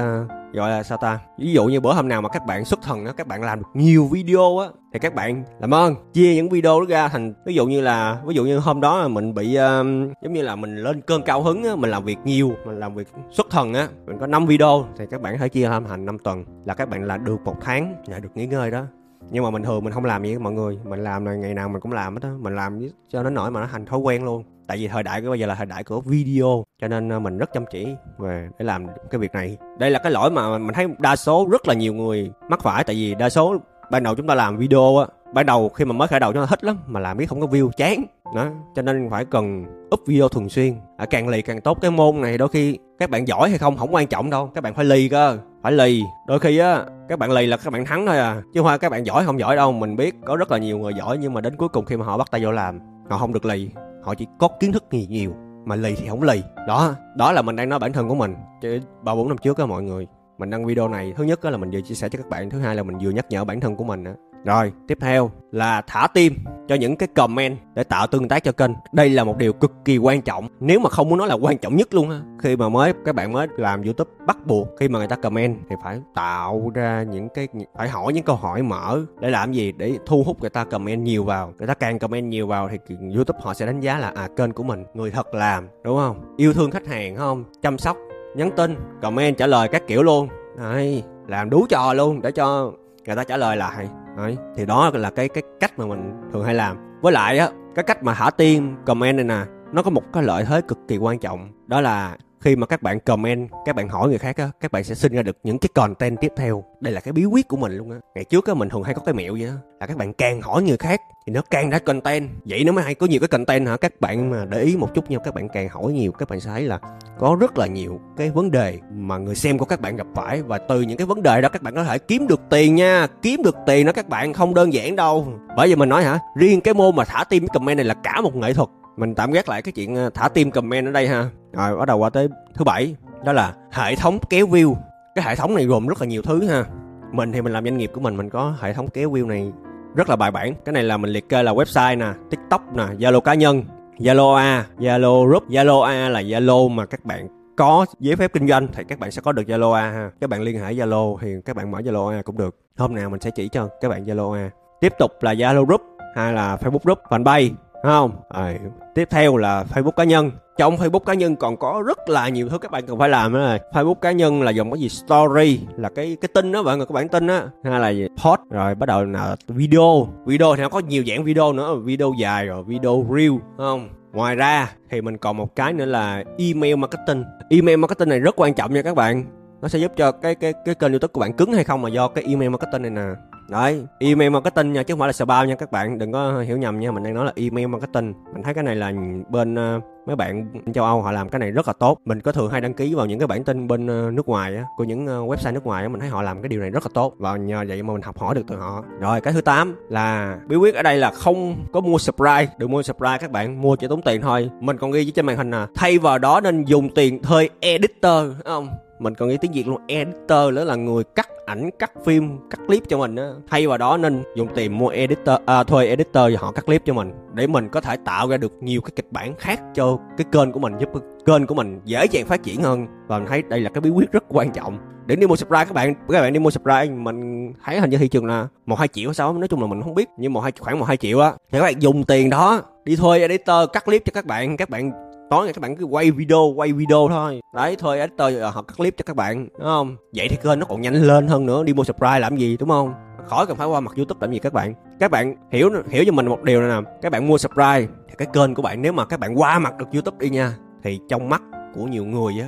gọi 0.53 0.71
là 0.71 0.83
sao 0.83 0.97
ta? 0.97 1.19
Ví 1.39 1.53
dụ 1.53 1.65
như 1.65 1.79
bữa 1.79 1.93
hôm 1.93 2.07
nào 2.07 2.21
mà 2.21 2.29
các 2.29 2.45
bạn 2.45 2.65
xuất 2.65 2.81
thần 2.81 3.05
á 3.05 3.13
các 3.17 3.27
bạn 3.27 3.41
làm 3.41 3.59
được 3.59 3.67
nhiều 3.73 4.09
video 4.11 4.57
á 4.57 4.67
thì 4.93 4.99
các 4.99 5.15
bạn 5.15 5.43
làm 5.59 5.73
ơn 5.73 5.95
chia 6.13 6.35
những 6.35 6.49
video 6.49 6.79
đó 6.79 6.85
ra 6.89 7.07
thành 7.07 7.33
ví 7.45 7.53
dụ 7.53 7.65
như 7.65 7.81
là 7.81 8.21
ví 8.25 8.35
dụ 8.35 8.43
như 8.43 8.57
hôm 8.57 8.81
đó 8.81 9.07
mình 9.07 9.33
bị 9.33 9.47
uh, 9.47 9.85
giống 10.21 10.33
như 10.33 10.41
là 10.41 10.55
mình 10.55 10.75
lên 10.75 11.01
cơn 11.01 11.21
cao 11.21 11.41
hứng 11.41 11.63
á 11.63 11.75
mình 11.75 11.91
làm 11.91 12.03
việc 12.03 12.17
nhiều 12.25 12.51
mình 12.65 12.79
làm 12.79 12.95
việc 12.95 13.07
xuất 13.31 13.47
thần 13.49 13.73
á 13.73 13.87
mình 14.05 14.17
có 14.19 14.27
5 14.27 14.45
video 14.45 14.85
thì 14.97 15.05
các 15.11 15.21
bạn 15.21 15.37
hãy 15.37 15.49
chia 15.49 15.69
làm 15.69 15.85
thành 15.85 16.05
5 16.05 16.17
tuần 16.19 16.45
là 16.65 16.73
các 16.73 16.89
bạn 16.89 17.03
là 17.03 17.17
được 17.17 17.41
một 17.45 17.55
tháng 17.61 17.95
là 18.07 18.19
được 18.19 18.29
nghỉ 18.35 18.47
ngơi 18.47 18.71
đó 18.71 18.83
nhưng 19.31 19.43
mà 19.43 19.49
mình 19.49 19.63
thường 19.63 19.83
mình 19.83 19.93
không 19.93 20.05
làm 20.05 20.21
vậy 20.21 20.39
mọi 20.39 20.53
người. 20.53 20.79
Mình 20.83 21.03
làm 21.03 21.25
là 21.25 21.35
ngày 21.35 21.53
nào 21.53 21.69
mình 21.69 21.81
cũng 21.81 21.91
làm 21.91 22.13
hết 22.13 22.23
á. 22.23 22.29
Mình 22.39 22.55
làm 22.55 22.89
cho 23.09 23.23
nó 23.23 23.29
nổi 23.29 23.51
mà 23.51 23.61
nó 23.61 23.67
thành 23.71 23.85
thói 23.85 23.99
quen 23.99 24.25
luôn. 24.25 24.43
Tại 24.67 24.77
vì 24.77 24.87
thời 24.87 25.03
đại 25.03 25.21
của 25.21 25.29
bây 25.29 25.39
giờ 25.39 25.47
là 25.47 25.55
thời 25.55 25.65
đại 25.65 25.83
của 25.83 26.01
video, 26.01 26.63
cho 26.81 26.87
nên 26.87 27.09
ờ, 27.09 27.19
mình 27.19 27.37
rất 27.37 27.53
chăm 27.53 27.65
chỉ 27.71 27.87
về 28.17 28.49
để 28.59 28.65
làm 28.65 28.87
cái 29.11 29.19
việc 29.19 29.31
này. 29.33 29.57
Đây 29.79 29.89
là 29.91 29.99
cái 30.03 30.11
lỗi 30.11 30.31
mà 30.31 30.57
mình 30.57 30.73
thấy 30.73 30.87
đa 30.99 31.15
số 31.15 31.47
rất 31.51 31.67
là 31.67 31.73
nhiều 31.73 31.93
người 31.93 32.31
mắc 32.49 32.59
phải. 32.63 32.83
Tại 32.83 32.95
vì 32.95 33.15
đa 33.15 33.29
số 33.29 33.57
ban 33.91 34.03
đầu 34.03 34.15
chúng 34.15 34.27
ta 34.27 34.35
làm 34.35 34.57
video 34.57 34.97
á, 34.97 35.05
ban 35.33 35.45
đầu 35.45 35.69
khi 35.69 35.85
mà 35.85 35.93
mới 35.93 36.07
khởi 36.07 36.19
đầu 36.19 36.33
chúng 36.33 36.41
ta 36.41 36.45
thích 36.45 36.63
lắm, 36.63 36.77
mà 36.87 36.99
làm 36.99 37.17
biết 37.17 37.29
không 37.29 37.41
có 37.41 37.47
view 37.47 37.69
chán 37.77 38.03
đó 38.35 38.47
cho 38.75 38.81
nên 38.81 39.09
phải 39.09 39.25
cần 39.25 39.65
up 39.93 40.01
video 40.07 40.29
thường 40.29 40.49
xuyên. 40.49 40.73
À, 40.97 41.05
càng 41.05 41.27
lì 41.27 41.41
càng 41.41 41.61
tốt. 41.61 41.77
Cái 41.81 41.91
môn 41.91 42.21
này 42.21 42.37
đôi 42.37 42.47
khi 42.47 42.77
các 42.99 43.09
bạn 43.09 43.27
giỏi 43.27 43.49
hay 43.49 43.57
không 43.57 43.77
không 43.77 43.93
quan 43.93 44.07
trọng 44.07 44.29
đâu. 44.29 44.51
Các 44.53 44.61
bạn 44.61 44.73
phải 44.73 44.85
lì 44.85 45.09
cơ 45.09 45.37
phải 45.63 45.71
lì. 45.71 46.01
Đôi 46.27 46.39
khi 46.39 46.57
á 46.57 46.83
các 47.09 47.19
bạn 47.19 47.31
lì 47.31 47.45
là 47.45 47.57
các 47.57 47.73
bạn 47.73 47.85
thắng 47.85 48.05
thôi 48.05 48.17
à. 48.17 48.41
Chứ 48.53 48.61
hoa 48.61 48.77
các 48.77 48.89
bạn 48.89 49.05
giỏi 49.05 49.25
không 49.25 49.39
giỏi 49.39 49.55
đâu. 49.55 49.71
Mình 49.71 49.95
biết 49.95 50.15
có 50.25 50.35
rất 50.35 50.51
là 50.51 50.57
nhiều 50.57 50.77
người 50.77 50.93
giỏi 50.93 51.17
nhưng 51.17 51.33
mà 51.33 51.41
đến 51.41 51.55
cuối 51.55 51.69
cùng 51.69 51.85
khi 51.85 51.97
mà 51.97 52.05
họ 52.05 52.17
bắt 52.17 52.31
tay 52.31 52.43
vô 52.43 52.51
làm 52.51 52.79
họ 53.09 53.17
không 53.17 53.33
được 53.33 53.45
lì. 53.45 53.69
Họ 54.03 54.15
chỉ 54.15 54.27
có 54.39 54.47
kiến 54.59 54.71
thức 54.71 54.83
nhiều 54.91 55.05
nhiều 55.09 55.33
mà 55.65 55.75
lì 55.75 55.95
thì 55.95 56.07
không 56.07 56.23
lì. 56.23 56.43
Đó 56.67 56.95
đó 57.17 57.31
là 57.31 57.41
mình 57.41 57.55
đang 57.55 57.69
nói 57.69 57.79
bản 57.79 57.93
thân 57.93 58.09
của 58.09 58.15
mình. 58.15 58.35
Chứ 58.61 58.79
ba 59.03 59.15
bốn 59.15 59.27
năm 59.27 59.37
trước 59.37 59.57
á 59.57 59.65
mọi 59.65 59.83
người 59.83 60.07
mình 60.37 60.49
đăng 60.49 60.65
video 60.65 60.87
này 60.87 61.13
thứ 61.15 61.23
nhất 61.23 61.45
là 61.45 61.57
mình 61.57 61.71
vừa 61.71 61.81
chia 61.81 61.95
sẻ 61.95 62.09
cho 62.09 62.17
các 62.17 62.29
bạn 62.29 62.49
thứ 62.49 62.59
hai 62.59 62.75
là 62.75 62.83
mình 62.83 62.97
vừa 63.01 63.09
nhắc 63.09 63.25
nhở 63.29 63.43
bản 63.43 63.59
thân 63.59 63.75
của 63.75 63.83
mình 63.83 64.03
á 64.03 64.13
rồi, 64.45 64.71
tiếp 64.87 64.97
theo 65.01 65.31
là 65.51 65.81
thả 65.81 66.07
tim 66.13 66.35
cho 66.67 66.75
những 66.75 66.95
cái 66.95 67.07
comment 67.15 67.57
để 67.75 67.83
tạo 67.83 68.07
tương 68.07 68.27
tác 68.27 68.43
cho 68.43 68.51
kênh. 68.51 68.71
Đây 68.93 69.09
là 69.09 69.23
một 69.23 69.37
điều 69.37 69.53
cực 69.53 69.71
kỳ 69.85 69.97
quan 69.97 70.21
trọng. 70.21 70.47
Nếu 70.59 70.79
mà 70.79 70.89
không 70.89 71.09
muốn 71.09 71.17
nói 71.17 71.27
là 71.27 71.35
quan 71.35 71.57
trọng 71.57 71.75
nhất 71.75 71.93
luôn 71.93 72.09
ha. 72.09 72.21
Khi 72.39 72.55
mà 72.55 72.69
mới 72.69 72.93
các 73.05 73.15
bạn 73.15 73.31
mới 73.33 73.47
làm 73.57 73.83
YouTube 73.83 74.11
bắt 74.27 74.37
buộc 74.45 74.67
khi 74.79 74.87
mà 74.87 74.99
người 74.99 75.07
ta 75.07 75.15
comment 75.15 75.57
thì 75.69 75.75
phải 75.83 75.99
tạo 76.15 76.71
ra 76.73 77.03
những 77.03 77.29
cái 77.29 77.47
phải 77.77 77.89
hỏi 77.89 78.13
những 78.13 78.23
câu 78.23 78.35
hỏi 78.35 78.63
mở 78.63 79.01
để 79.19 79.29
làm 79.29 79.51
gì 79.51 79.71
để 79.71 79.97
thu 80.05 80.23
hút 80.23 80.41
người 80.41 80.49
ta 80.49 80.63
comment 80.63 81.03
nhiều 81.03 81.23
vào. 81.23 81.53
Người 81.57 81.67
ta 81.67 81.73
càng 81.73 81.99
comment 81.99 82.29
nhiều 82.29 82.47
vào 82.47 82.69
thì 82.69 82.95
YouTube 83.15 83.39
họ 83.43 83.53
sẽ 83.53 83.65
đánh 83.65 83.79
giá 83.79 83.99
là 83.99 84.11
à 84.15 84.27
kênh 84.37 84.51
của 84.51 84.63
mình 84.63 84.85
người 84.93 85.11
thật 85.11 85.33
làm, 85.33 85.67
đúng 85.83 85.97
không? 85.97 86.35
Yêu 86.37 86.53
thương 86.53 86.71
khách 86.71 86.87
hàng 86.87 87.15
không? 87.15 87.43
Chăm 87.61 87.77
sóc, 87.77 87.97
nhắn 88.35 88.51
tin, 88.57 88.75
comment 89.01 89.37
trả 89.37 89.47
lời 89.47 89.67
các 89.67 89.87
kiểu 89.87 90.03
luôn. 90.03 90.27
Đấy, 90.57 91.03
làm 91.27 91.49
đủ 91.49 91.65
trò 91.69 91.93
luôn 91.93 92.21
để 92.21 92.31
cho 92.31 92.71
người 93.05 93.15
ta 93.15 93.23
trả 93.23 93.37
lời 93.37 93.57
lại 93.57 93.87
Đấy, 94.17 94.37
thì 94.55 94.65
đó 94.65 94.91
là 94.93 95.09
cái 95.09 95.29
cái 95.29 95.43
cách 95.59 95.79
mà 95.79 95.85
mình 95.85 96.13
thường 96.33 96.43
hay 96.43 96.55
làm. 96.55 96.99
Với 97.01 97.13
lại 97.13 97.37
á 97.37 97.49
cái 97.75 97.83
cách 97.83 98.03
mà 98.03 98.13
thả 98.13 98.29
tim 98.29 98.75
comment 98.85 99.15
này 99.15 99.25
nè 99.25 99.45
nó 99.73 99.83
có 99.83 99.89
một 99.89 100.03
cái 100.13 100.23
lợi 100.23 100.45
thế 100.45 100.61
cực 100.61 100.79
kỳ 100.87 100.97
quan 100.97 101.19
trọng 101.19 101.49
đó 101.67 101.81
là 101.81 102.17
khi 102.43 102.55
mà 102.55 102.67
các 102.67 102.81
bạn 102.81 102.99
comment, 102.99 103.49
các 103.65 103.75
bạn 103.75 103.89
hỏi 103.89 104.09
người 104.09 104.17
khác 104.17 104.37
á, 104.37 104.49
các 104.59 104.71
bạn 104.71 104.83
sẽ 104.83 104.95
sinh 104.95 105.13
ra 105.13 105.21
được 105.21 105.37
những 105.43 105.59
cái 105.59 105.69
content 105.73 106.21
tiếp 106.21 106.31
theo. 106.37 106.63
Đây 106.79 106.93
là 106.93 107.01
cái 107.01 107.11
bí 107.11 107.25
quyết 107.25 107.47
của 107.47 107.57
mình 107.57 107.77
luôn 107.77 107.91
á. 107.91 107.97
Ngày 108.15 108.23
trước 108.23 108.47
á, 108.47 108.53
mình 108.53 108.69
thường 108.69 108.83
hay 108.83 108.93
có 108.93 109.01
cái 109.05 109.13
mẹo 109.13 109.33
vậy 109.39 109.47
á? 109.47 109.55
Là 109.79 109.87
các 109.87 109.97
bạn 109.97 110.13
càng 110.13 110.41
hỏi 110.41 110.63
người 110.63 110.77
khác 110.77 111.01
thì 111.25 111.33
nó 111.33 111.41
càng 111.51 111.69
ra 111.69 111.79
content. 111.79 112.29
Vậy 112.45 112.63
nó 112.63 112.71
mới 112.71 112.83
hay, 112.83 112.95
có 112.95 113.07
nhiều 113.07 113.19
cái 113.19 113.27
content 113.27 113.67
hả? 113.67 113.77
Các 113.77 114.01
bạn 114.01 114.29
mà 114.29 114.45
để 114.45 114.61
ý 114.61 114.77
một 114.77 114.93
chút 114.93 115.11
nha, 115.11 115.17
các 115.23 115.33
bạn 115.33 115.49
càng 115.49 115.69
hỏi 115.69 115.93
nhiều, 115.93 116.11
các 116.11 116.29
bạn 116.29 116.39
sẽ 116.39 116.49
thấy 116.49 116.61
là 116.61 116.79
có 117.19 117.37
rất 117.39 117.57
là 117.57 117.67
nhiều 117.67 117.99
cái 118.17 118.29
vấn 118.29 118.51
đề 118.51 118.77
mà 118.93 119.17
người 119.17 119.35
xem 119.35 119.57
của 119.57 119.65
các 119.65 119.81
bạn 119.81 119.95
gặp 119.95 120.07
phải. 120.15 120.41
Và 120.41 120.57
từ 120.57 120.81
những 120.81 120.97
cái 120.97 121.07
vấn 121.07 121.23
đề 121.23 121.41
đó, 121.41 121.49
các 121.49 121.61
bạn 121.61 121.75
có 121.75 121.83
thể 121.83 121.97
kiếm 121.97 122.27
được 122.27 122.41
tiền 122.49 122.75
nha. 122.75 123.07
Kiếm 123.21 123.43
được 123.43 123.55
tiền 123.65 123.85
đó 123.85 123.91
các 123.91 124.09
bạn, 124.09 124.33
không 124.33 124.53
đơn 124.53 124.73
giản 124.73 124.95
đâu. 124.95 125.27
Bởi 125.57 125.67
vì 125.67 125.75
mình 125.75 125.89
nói 125.89 126.03
hả, 126.03 126.19
riêng 126.35 126.61
cái 126.61 126.73
môn 126.73 126.95
mà 126.95 127.05
thả 127.05 127.23
tim 127.23 127.47
comment 127.47 127.77
này 127.77 127.85
là 127.85 127.93
cả 127.93 128.21
một 128.21 128.35
nghệ 128.35 128.53
thuật 128.53 128.69
mình 128.97 129.15
tạm 129.15 129.31
gác 129.31 129.49
lại 129.49 129.61
cái 129.61 129.71
chuyện 129.71 129.95
ờ, 129.95 130.09
thả 130.09 130.29
tim 130.29 130.51
comment 130.51 130.85
ở 130.85 130.91
đây 130.91 131.07
ha. 131.07 131.29
Rồi, 131.53 131.77
bắt 131.77 131.87
đầu 131.87 131.97
qua 131.97 132.09
tới 132.09 132.27
thứ 132.55 132.63
bảy, 132.63 132.95
đó 133.25 133.33
là 133.33 133.53
hệ 133.71 133.95
thống 133.95 134.19
kéo 134.29 134.47
view. 134.47 134.75
Cái 135.15 135.25
hệ 135.25 135.35
thống 135.35 135.55
này 135.55 135.65
gồm 135.65 135.87
rất 135.87 136.01
là 136.01 136.07
nhiều 136.07 136.21
thứ 136.21 136.47
ha. 136.47 136.65
Mình 137.11 137.31
thì 137.31 137.41
mình 137.41 137.53
làm 137.53 137.63
doanh 137.63 137.77
nghiệp 137.77 137.91
của 137.93 138.01
mình 138.01 138.17
mình 138.17 138.29
có 138.29 138.55
hệ 138.59 138.73
thống 138.73 138.87
kéo 138.87 139.11
view 139.11 139.27
này 139.27 139.51
rất 139.95 140.09
là 140.09 140.15
bài 140.15 140.31
bản. 140.31 140.53
Cái 140.65 140.73
này 140.73 140.83
là 140.83 140.97
mình 140.97 141.11
liệt 141.11 141.29
kê 141.29 141.43
là 141.43 141.53
website 141.53 141.97
nè, 141.97 142.13
tiktok 142.29 142.61
nè, 142.75 142.83
zalo 142.83 143.19
cá 143.19 143.33
nhân, 143.33 143.63
zalo 143.97 144.35
a, 144.35 144.65
zalo 144.79 145.27
group, 145.27 145.49
zalo 145.49 145.81
a 145.81 146.09
là 146.09 146.21
zalo 146.21 146.69
mà 146.69 146.85
các 146.85 147.05
bạn 147.05 147.27
có 147.57 147.85
giấy 147.99 148.15
phép 148.15 148.33
kinh 148.33 148.47
doanh 148.47 148.67
thì 148.73 148.83
các 148.87 148.99
bạn 148.99 149.11
sẽ 149.11 149.21
có 149.21 149.31
được 149.31 149.43
zalo 149.47 149.71
a 149.71 149.91
ha. 149.91 150.11
Các 150.21 150.29
bạn 150.29 150.41
liên 150.41 150.59
hệ 150.59 150.73
zalo 150.73 151.17
thì 151.21 151.35
các 151.45 151.55
bạn 151.55 151.71
mở 151.71 151.79
zalo 151.79 152.07
a 152.07 152.21
cũng 152.21 152.37
được. 152.37 152.55
Hôm 152.77 152.95
nào 152.95 153.09
mình 153.09 153.21
sẽ 153.21 153.29
chỉ 153.35 153.47
cho 153.47 153.69
các 153.81 153.89
bạn 153.89 154.05
zalo 154.05 154.33
a. 154.33 154.49
Tiếp 154.81 154.93
tục 154.99 155.11
là 155.21 155.33
zalo 155.33 155.65
group 155.65 155.81
hay 156.15 156.33
là 156.33 156.55
facebook 156.55 156.79
group, 156.83 156.99
fanpage 157.09 157.49
không. 157.91 158.11
À, 158.29 158.53
tiếp 158.95 159.07
theo 159.11 159.37
là 159.37 159.63
facebook 159.73 159.91
cá 159.91 160.03
nhân. 160.03 160.31
Trong 160.57 160.75
facebook 160.75 160.99
cá 160.99 161.13
nhân 161.13 161.35
còn 161.35 161.57
có 161.57 161.83
rất 161.87 162.09
là 162.09 162.29
nhiều 162.29 162.49
thứ 162.49 162.57
các 162.57 162.71
bạn 162.71 162.85
cần 162.85 162.99
phải 162.99 163.09
làm 163.09 163.33
đó. 163.33 163.39
Này. 163.39 163.59
facebook 163.71 163.93
cá 163.93 164.11
nhân 164.11 164.41
là 164.41 164.51
dòng 164.51 164.71
cái 164.71 164.79
gì? 164.79 164.89
Story 164.89 165.59
là 165.77 165.89
cái 165.95 166.17
cái 166.21 166.29
tin 166.33 166.51
đó 166.51 166.63
bạn 166.63 166.77
người 166.77 166.87
các 166.87 166.93
bạn 166.93 167.07
tin 167.07 167.27
á 167.27 167.43
hay 167.63 167.79
là 167.79 167.89
gì? 167.89 168.07
post 168.23 168.41
rồi 168.49 168.75
bắt 168.75 168.85
đầu 168.85 169.05
là 169.05 169.35
video. 169.47 170.07
Video 170.25 170.55
thì 170.55 170.61
nó 170.61 170.69
có 170.69 170.79
nhiều 170.79 171.03
dạng 171.07 171.23
video 171.23 171.53
nữa. 171.53 171.75
Video 171.75 172.13
dài 172.19 172.45
rồi 172.45 172.63
video 172.63 173.05
reel 173.15 173.31
không? 173.57 173.89
Ngoài 174.13 174.35
ra 174.35 174.69
thì 174.89 175.01
mình 175.01 175.17
còn 175.17 175.37
một 175.37 175.55
cái 175.55 175.73
nữa 175.73 175.85
là 175.85 176.23
email 176.37 176.75
marketing. 176.75 177.23
Email 177.49 177.77
marketing 177.77 178.09
này 178.09 178.19
rất 178.19 178.35
quan 178.37 178.53
trọng 178.53 178.73
nha 178.73 178.81
các 178.81 178.95
bạn. 178.95 179.25
Nó 179.61 179.67
sẽ 179.67 179.79
giúp 179.79 179.91
cho 179.97 180.11
cái 180.11 180.35
cái 180.35 180.53
cái 180.65 180.75
kênh 180.75 180.91
youtube 180.91 181.11
của 181.11 181.21
bạn 181.21 181.33
cứng 181.33 181.53
hay 181.53 181.63
không 181.63 181.81
mà 181.81 181.89
do 181.89 182.07
cái 182.07 182.23
email 182.27 182.49
marketing 182.49 182.81
này 182.81 182.91
nè 182.91 183.15
đấy, 183.49 183.85
email 183.99 184.29
marketing 184.29 184.73
nha, 184.73 184.83
chứ 184.83 184.93
không 184.93 184.99
phải 184.99 185.07
là 185.07 185.13
spam 185.13 185.47
nha 185.47 185.55
các 185.55 185.71
bạn. 185.71 185.97
Đừng 185.97 186.11
có 186.11 186.39
hiểu 186.39 186.57
nhầm 186.57 186.79
nha, 186.79 186.91
mình 186.91 187.03
đang 187.03 187.13
nói 187.13 187.25
là 187.25 187.31
email 187.35 187.67
marketing. 187.67 188.13
Mình 188.33 188.43
thấy 188.43 188.53
cái 188.53 188.63
này 188.63 188.75
là 188.75 188.93
bên 189.29 189.55
ờ, 189.55 189.79
mấy 190.05 190.15
bạn 190.15 190.45
châu 190.73 190.85
âu 190.85 191.01
họ 191.01 191.11
làm 191.11 191.29
cái 191.29 191.39
này 191.39 191.51
rất 191.51 191.67
là 191.67 191.73
tốt. 191.73 191.97
Mình 192.05 192.21
có 192.21 192.31
thường 192.31 192.51
hay 192.51 192.61
đăng 192.61 192.73
ký 192.73 192.93
vào 192.93 193.05
những 193.05 193.19
cái 193.19 193.27
bản 193.27 193.43
tin 193.43 193.67
bên 193.67 193.87
ờ, 193.87 194.11
nước 194.11 194.27
ngoài 194.27 194.55
á 194.55 194.63
của 194.77 194.83
những 194.83 195.07
ờ, 195.07 195.19
website 195.19 195.53
nước 195.53 195.65
ngoài 195.65 195.83
á 195.83 195.89
mình 195.89 195.99
thấy 195.99 196.09
họ 196.09 196.21
làm 196.21 196.41
cái 196.41 196.49
điều 196.49 196.59
này 196.59 196.69
rất 196.69 196.83
là 196.83 196.89
tốt. 196.93 197.13
Và 197.17 197.37
nhờ 197.37 197.65
vậy 197.67 197.83
mà 197.83 197.93
mình 197.93 198.01
học 198.01 198.17
hỏi 198.17 198.35
được 198.35 198.41
từ 198.47 198.55
họ. 198.55 198.83
Rồi 198.99 199.21
cái 199.21 199.33
thứ 199.33 199.41
8 199.41 199.75
là 199.89 200.37
bí 200.47 200.55
quyết 200.55 200.75
ở 200.75 200.83
đây 200.83 200.97
là 200.97 201.11
không 201.11 201.55
có 201.73 201.81
mua 201.81 201.97
subscribe 201.97 202.47
đừng 202.57 202.71
mua 202.71 202.81
subscribe 202.81 203.17
các 203.17 203.31
bạn 203.31 203.61
mua 203.61 203.75
chỉ 203.75 203.87
tốn 203.87 204.01
tiền 204.01 204.21
thôi. 204.21 204.49
Mình 204.59 204.77
còn 204.77 204.91
ghi 204.91 205.03
dưới 205.03 205.11
trên 205.11 205.25
màn 205.25 205.37
hình 205.37 205.49
nè 205.49 205.65
thay 205.75 205.97
vào 205.97 206.19
đó 206.19 206.41
nên 206.41 206.63
dùng 206.65 206.89
tiền 206.89 207.21
thuê 207.21 207.49
editor 207.59 208.31
không? 208.45 208.69
Mình 208.99 209.15
còn 209.15 209.29
nghĩ 209.29 209.37
tiếng 209.37 209.51
việt 209.51 209.67
luôn 209.67 209.81
editor 209.87 210.53
nữa 210.53 210.63
là 210.63 210.75
người 210.75 211.03
cắt 211.03 211.29
ảnh 211.45 211.69
cắt 211.79 211.91
phim 212.05 212.37
cắt 212.49 212.59
clip 212.67 212.83
cho 212.89 212.97
mình 212.97 213.15
á. 213.15 213.29
Thay 213.49 213.67
vào 213.67 213.77
đó 213.77 213.97
nên 213.97 214.23
dùng 214.35 214.47
tiền 214.55 214.77
mua 214.77 214.87
editor 214.87 215.35
à, 215.45 215.63
thuê 215.63 215.87
editor 215.87 216.33
và 216.33 216.37
họ 216.37 216.51
cắt 216.51 216.65
clip 216.65 216.81
cho 216.85 216.93
mình 216.93 217.11
để 217.33 217.47
mình 217.47 217.69
có 217.69 217.81
thể 217.81 217.97
tạo 218.05 218.27
ra 218.27 218.37
được 218.37 218.53
nhiều 218.61 218.81
cái 218.81 218.91
kịch 218.95 219.11
bản 219.11 219.35
khác 219.35 219.61
cho 219.75 219.92
cái 220.17 220.25
kênh 220.31 220.51
của 220.51 220.59
mình 220.59 220.73
giúp, 220.79 220.89
kênh 221.25 221.47
của 221.47 221.55
mình 221.55 221.81
dễ 221.85 222.05
dàng 222.05 222.25
phát 222.25 222.43
triển 222.43 222.61
hơn. 222.61 222.87
Và 223.07 223.19
mình 223.19 223.27
thấy 223.27 223.43
đây 223.49 223.59
là 223.59 223.69
cái 223.69 223.81
bí 223.81 223.89
quyết 223.89 224.11
rất 224.11 224.23
quan 224.29 224.51
trọng. 224.51 224.77
Để 225.05 225.15
đi 225.15 225.27
mua 225.27 225.35
subscribe 225.35 225.65
các 225.65 225.73
bạn 225.73 225.93
các 226.09 226.21
bạn 226.21 226.33
đi 226.33 226.39
mua 226.39 226.49
subscribe 226.49 226.89
mình 226.89 227.53
thấy 227.65 227.79
hình 227.79 227.89
như 227.89 227.97
thị 227.97 228.07
trường 228.07 228.25
là 228.25 228.47
một 228.65 228.79
hai 228.79 228.87
triệu 228.87 229.13
sao 229.13 229.33
nói 229.33 229.47
chung 229.47 229.61
là 229.61 229.67
mình 229.67 229.81
không 229.81 229.95
biết, 229.95 230.09
nhưng 230.17 230.33
một 230.33 230.39
hai, 230.39 230.51
khoảng 230.59 230.79
một 230.79 230.85
hai 230.85 230.97
triệu 230.97 231.19
á. 231.19 231.31
Thì 231.51 231.59
các 231.59 231.63
bạn 231.63 231.81
dùng 231.81 232.03
tiền 232.03 232.29
đó, 232.29 232.61
đi 232.85 232.95
thuê 232.95 233.19
editor, 233.19 233.69
cắt 233.73 233.85
clip 233.85 234.05
cho 234.05 234.11
các 234.13 234.25
bạn 234.25 234.57
các 234.57 234.69
bạn 234.69 234.91
tối 235.29 235.45
ngày 235.45 235.53
các 235.53 235.61
bạn 235.61 235.75
cứ 235.75 235.85
quay 235.85 236.11
video 236.11 236.53
quay 236.55 236.73
video 236.73 237.07
thôi. 237.09 237.41
Đấy, 237.53 237.75
thuê 237.75 237.99
editor 237.99 238.33
ờ, 238.39 238.49
họ 238.49 238.61
cắt 238.61 238.73
clip 238.77 238.97
cho 238.97 239.03
các 239.05 239.15
bạn, 239.15 239.47
đúng 239.59 239.67
không? 239.67 239.95
Vậy 240.15 240.27
thì 240.29 240.37
kênh 240.43 240.59
nó 240.59 240.65
còn 240.65 240.81
nhanh 240.81 240.93
lên 240.93 241.27
hơn 241.27 241.45
nữa 241.45 241.63
đi 241.63 241.73
mua 241.73 241.83
subscribe 241.83 242.19
làm 242.19 242.37
gì, 242.37 242.57
đúng 242.57 242.69
không? 242.69 242.93
Khỏi 243.25 243.47
cần 243.47 243.57
phải 243.57 243.67
qua 243.67 243.79
mặt 243.79 243.95
youtube 243.95 244.17
làm 244.21 244.33
gì 244.33 244.39
các 244.39 244.53
bạn. 244.53 244.73
Các 244.99 245.11
bạn 245.11 245.35
hiểu 245.51 245.69
hiểu 245.89 246.03
cho 246.05 246.11
mình 246.11 246.25
một 246.25 246.43
điều 246.43 246.61
này 246.61 246.81
nè. 246.81 246.89
Các 247.01 247.11
bạn 247.11 247.27
mua 247.27 247.37
subscribe 247.37 247.85
thì 248.09 248.15
cái 248.17 248.27
kênh 248.33 248.55
của 248.55 248.61
bạn, 248.61 248.81
nếu 248.81 248.93
mà 248.93 249.05
các 249.05 249.19
bạn 249.19 249.39
qua 249.39 249.59
mặt 249.59 249.77
được 249.77 249.91
youtube 249.93 250.17
đi 250.19 250.29
nha, 250.29 250.53
thì 250.83 250.99
trong 251.09 251.29
mắt 251.29 251.41
của 251.73 251.83
nhiều 251.85 252.05
người 252.05 252.33
á, 252.41 252.47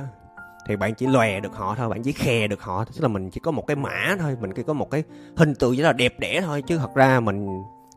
thì 0.68 0.76
bạn 0.76 0.94
chỉ 0.94 1.06
lòe 1.06 1.40
được 1.40 1.54
họ 1.54 1.74
thôi, 1.74 1.88
bạn 1.88 2.02
chỉ 2.02 2.12
khè 2.12 2.46
được 2.46 2.62
họ 2.62 2.84
tức 2.84 3.00
là 3.00 3.08
mình 3.08 3.30
chỉ 3.30 3.40
có 3.40 3.50
một 3.50 3.66
cái 3.66 3.76
mã 3.76 4.16
thôi, 4.18 4.36
mình 4.40 4.50
chỉ 4.56 4.62
có 4.62 4.72
một 4.72 4.90
cái 4.90 5.02
hình 5.36 5.54
tượng 5.54 5.76
rất 5.76 5.84
là 5.84 5.92
đẹp 5.92 6.14
đẽ 6.18 6.40
thôi, 6.40 6.62
chứ 6.66 6.78
thật 6.78 6.94
ra 6.94 7.20
mình 7.20 7.46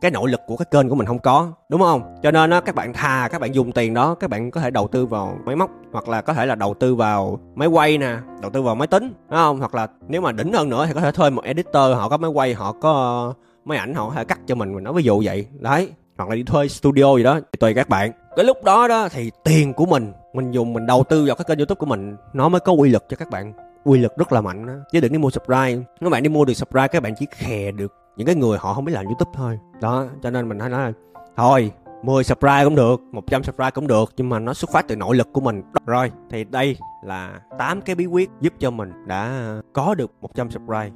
cái 0.00 0.10
nội 0.10 0.30
lực 0.30 0.40
của 0.46 0.56
cái 0.56 0.66
kênh 0.70 0.88
của 0.88 0.94
mình 0.94 1.06
không 1.06 1.18
có, 1.18 1.52
đúng 1.68 1.80
không? 1.80 2.16
Cho 2.22 2.30
nên 2.30 2.50
á, 2.50 2.60
các 2.60 2.74
bạn 2.74 2.92
thà, 2.92 3.28
các 3.32 3.40
bạn 3.40 3.54
dùng 3.54 3.72
tiền 3.72 3.94
đó, 3.94 4.14
các 4.14 4.30
bạn 4.30 4.50
có 4.50 4.60
thể 4.60 4.70
đầu 4.70 4.88
tư 4.88 5.06
vào 5.06 5.38
máy 5.44 5.56
móc, 5.56 5.70
hoặc 5.92 6.08
là 6.08 6.22
có 6.22 6.34
thể 6.34 6.46
là 6.46 6.54
đầu 6.54 6.74
tư 6.74 6.94
vào 6.94 7.40
máy 7.54 7.68
quay 7.68 7.98
nè, 7.98 8.16
đầu 8.42 8.50
tư 8.50 8.62
vào 8.62 8.74
máy 8.74 8.86
tính, 8.86 9.12
đúng 9.28 9.38
không? 9.38 9.58
Hoặc 9.58 9.74
là 9.74 9.86
nếu 10.08 10.20
mà 10.20 10.32
đỉnh 10.32 10.52
hơn 10.52 10.68
nữa 10.68 10.86
thì 10.86 10.92
có 10.94 11.00
thể 11.00 11.12
thuê 11.12 11.30
một 11.30 11.44
editor, 11.44 11.96
họ 11.96 12.08
có 12.08 12.16
máy 12.16 12.30
quay, 12.30 12.54
họ 12.54 12.72
có 12.72 12.92
ờ, 12.92 13.42
máy 13.64 13.78
ảnh, 13.78 13.94
họ 13.94 14.08
có 14.08 14.14
thể 14.14 14.24
cắt 14.24 14.40
cho 14.46 14.54
mình 14.54 14.74
mình 14.74 14.84
nói 14.84 14.94
ví 14.94 15.02
dụ 15.02 15.22
vậy, 15.24 15.46
đấy. 15.58 15.92
Hoặc 16.18 16.28
là 16.28 16.34
đi 16.34 16.42
thuê 16.42 16.68
studio 16.68 17.16
gì 17.16 17.22
đó 17.22 17.40
tùy 17.60 17.74
các 17.74 17.88
bạn. 17.88 18.12
Cái 18.36 18.44
lúc 18.44 18.64
đó 18.64 18.88
đó 18.88 19.08
thì 19.08 19.30
tiền 19.44 19.72
của 19.72 19.86
mình 19.86 20.12
mình 20.34 20.50
dùng, 20.50 20.72
mình 20.72 20.86
đầu 20.86 21.04
tư 21.08 21.24
vào 21.26 21.36
cái 21.36 21.44
kênh 21.48 21.58
youtube 21.58 21.78
của 21.78 21.86
mình, 21.86 22.16
nó 22.32 22.48
mới 22.48 22.60
có 22.60 22.72
uy 22.78 22.88
lực 22.88 23.04
cho 23.08 23.16
các 23.16 23.30
bạn. 23.30 23.52
Uy 23.84 23.98
lực 23.98 24.16
rất 24.16 24.32
là 24.32 24.40
mạnh 24.40 24.66
đó. 24.66 24.72
chứ 24.92 25.00
đừng 25.00 25.12
đi 25.12 25.18
mua 25.18 25.30
subscribe 25.30 25.82
các 26.00 26.10
bạn 26.10 26.22
đi 26.22 26.28
mua 26.28 26.44
được 26.44 26.54
subscribe 26.54 26.88
các 26.88 27.02
bạn 27.02 27.14
chỉ 27.18 27.26
khè 27.30 27.70
được 27.70 27.92
những 28.20 28.26
cái 28.26 28.36
người 28.36 28.58
họ 28.58 28.74
không 28.74 28.84
biết 28.84 28.92
làm 28.92 29.06
youtube 29.06 29.30
thôi. 29.34 29.58
Đó, 29.80 30.06
cho 30.22 30.30
nên 30.30 30.48
mình 30.48 30.58
hay 30.58 30.70
nói 30.70 30.80
là, 30.80 30.92
thôi 31.36 31.72
10 32.02 32.24
subscribe 32.24 32.64
cũng 32.64 32.74
được 32.74 33.00
100 33.12 33.42
subscribe 33.42 33.70
cũng 33.70 33.86
được, 33.86 34.12
nhưng 34.16 34.28
mà 34.28 34.38
nó 34.38 34.54
xuất 34.54 34.70
phát 34.70 34.88
từ 34.88 34.96
nội 34.96 35.16
lực 35.16 35.32
của 35.32 35.40
mình. 35.40 35.62
Rồi, 35.86 36.12
thì 36.30 36.44
đây 36.44 36.76
là 37.04 37.40
8 37.58 37.80
cái 37.80 37.96
bí 37.96 38.06
quyết 38.06 38.30
giúp 38.40 38.52
cho 38.58 38.70
mình 38.70 38.92
đã 39.06 39.44
có 39.72 39.94
được 39.94 40.10
100 40.20 40.50
subscribe 40.50 40.90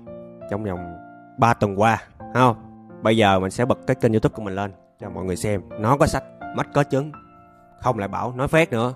trong 0.51 0.65
vòng 0.65 0.97
3 1.39 1.55
tuần 1.55 1.81
qua 1.81 2.03
không? 2.35 2.57
Bây 3.03 3.17
giờ 3.17 3.41
mình 3.41 3.51
sẽ 3.51 3.65
bật 3.65 3.79
cái 3.87 3.95
kênh 3.95 4.13
youtube 4.13 4.35
của 4.37 4.43
mình 4.43 4.55
lên 4.55 4.73
cho 5.01 5.11
mọi 5.11 5.25
người 5.25 5.37
xem. 5.37 5.63
Nó 5.81 5.97
có 5.97 6.07
sách, 6.07 6.25
mắt 6.57 6.69
có 6.75 6.83
chứng, 6.83 7.13
không 7.81 7.99
lại 7.99 8.09
bảo 8.09 8.33
nói 8.33 8.49
phét 8.49 8.73
nữa. 8.73 8.95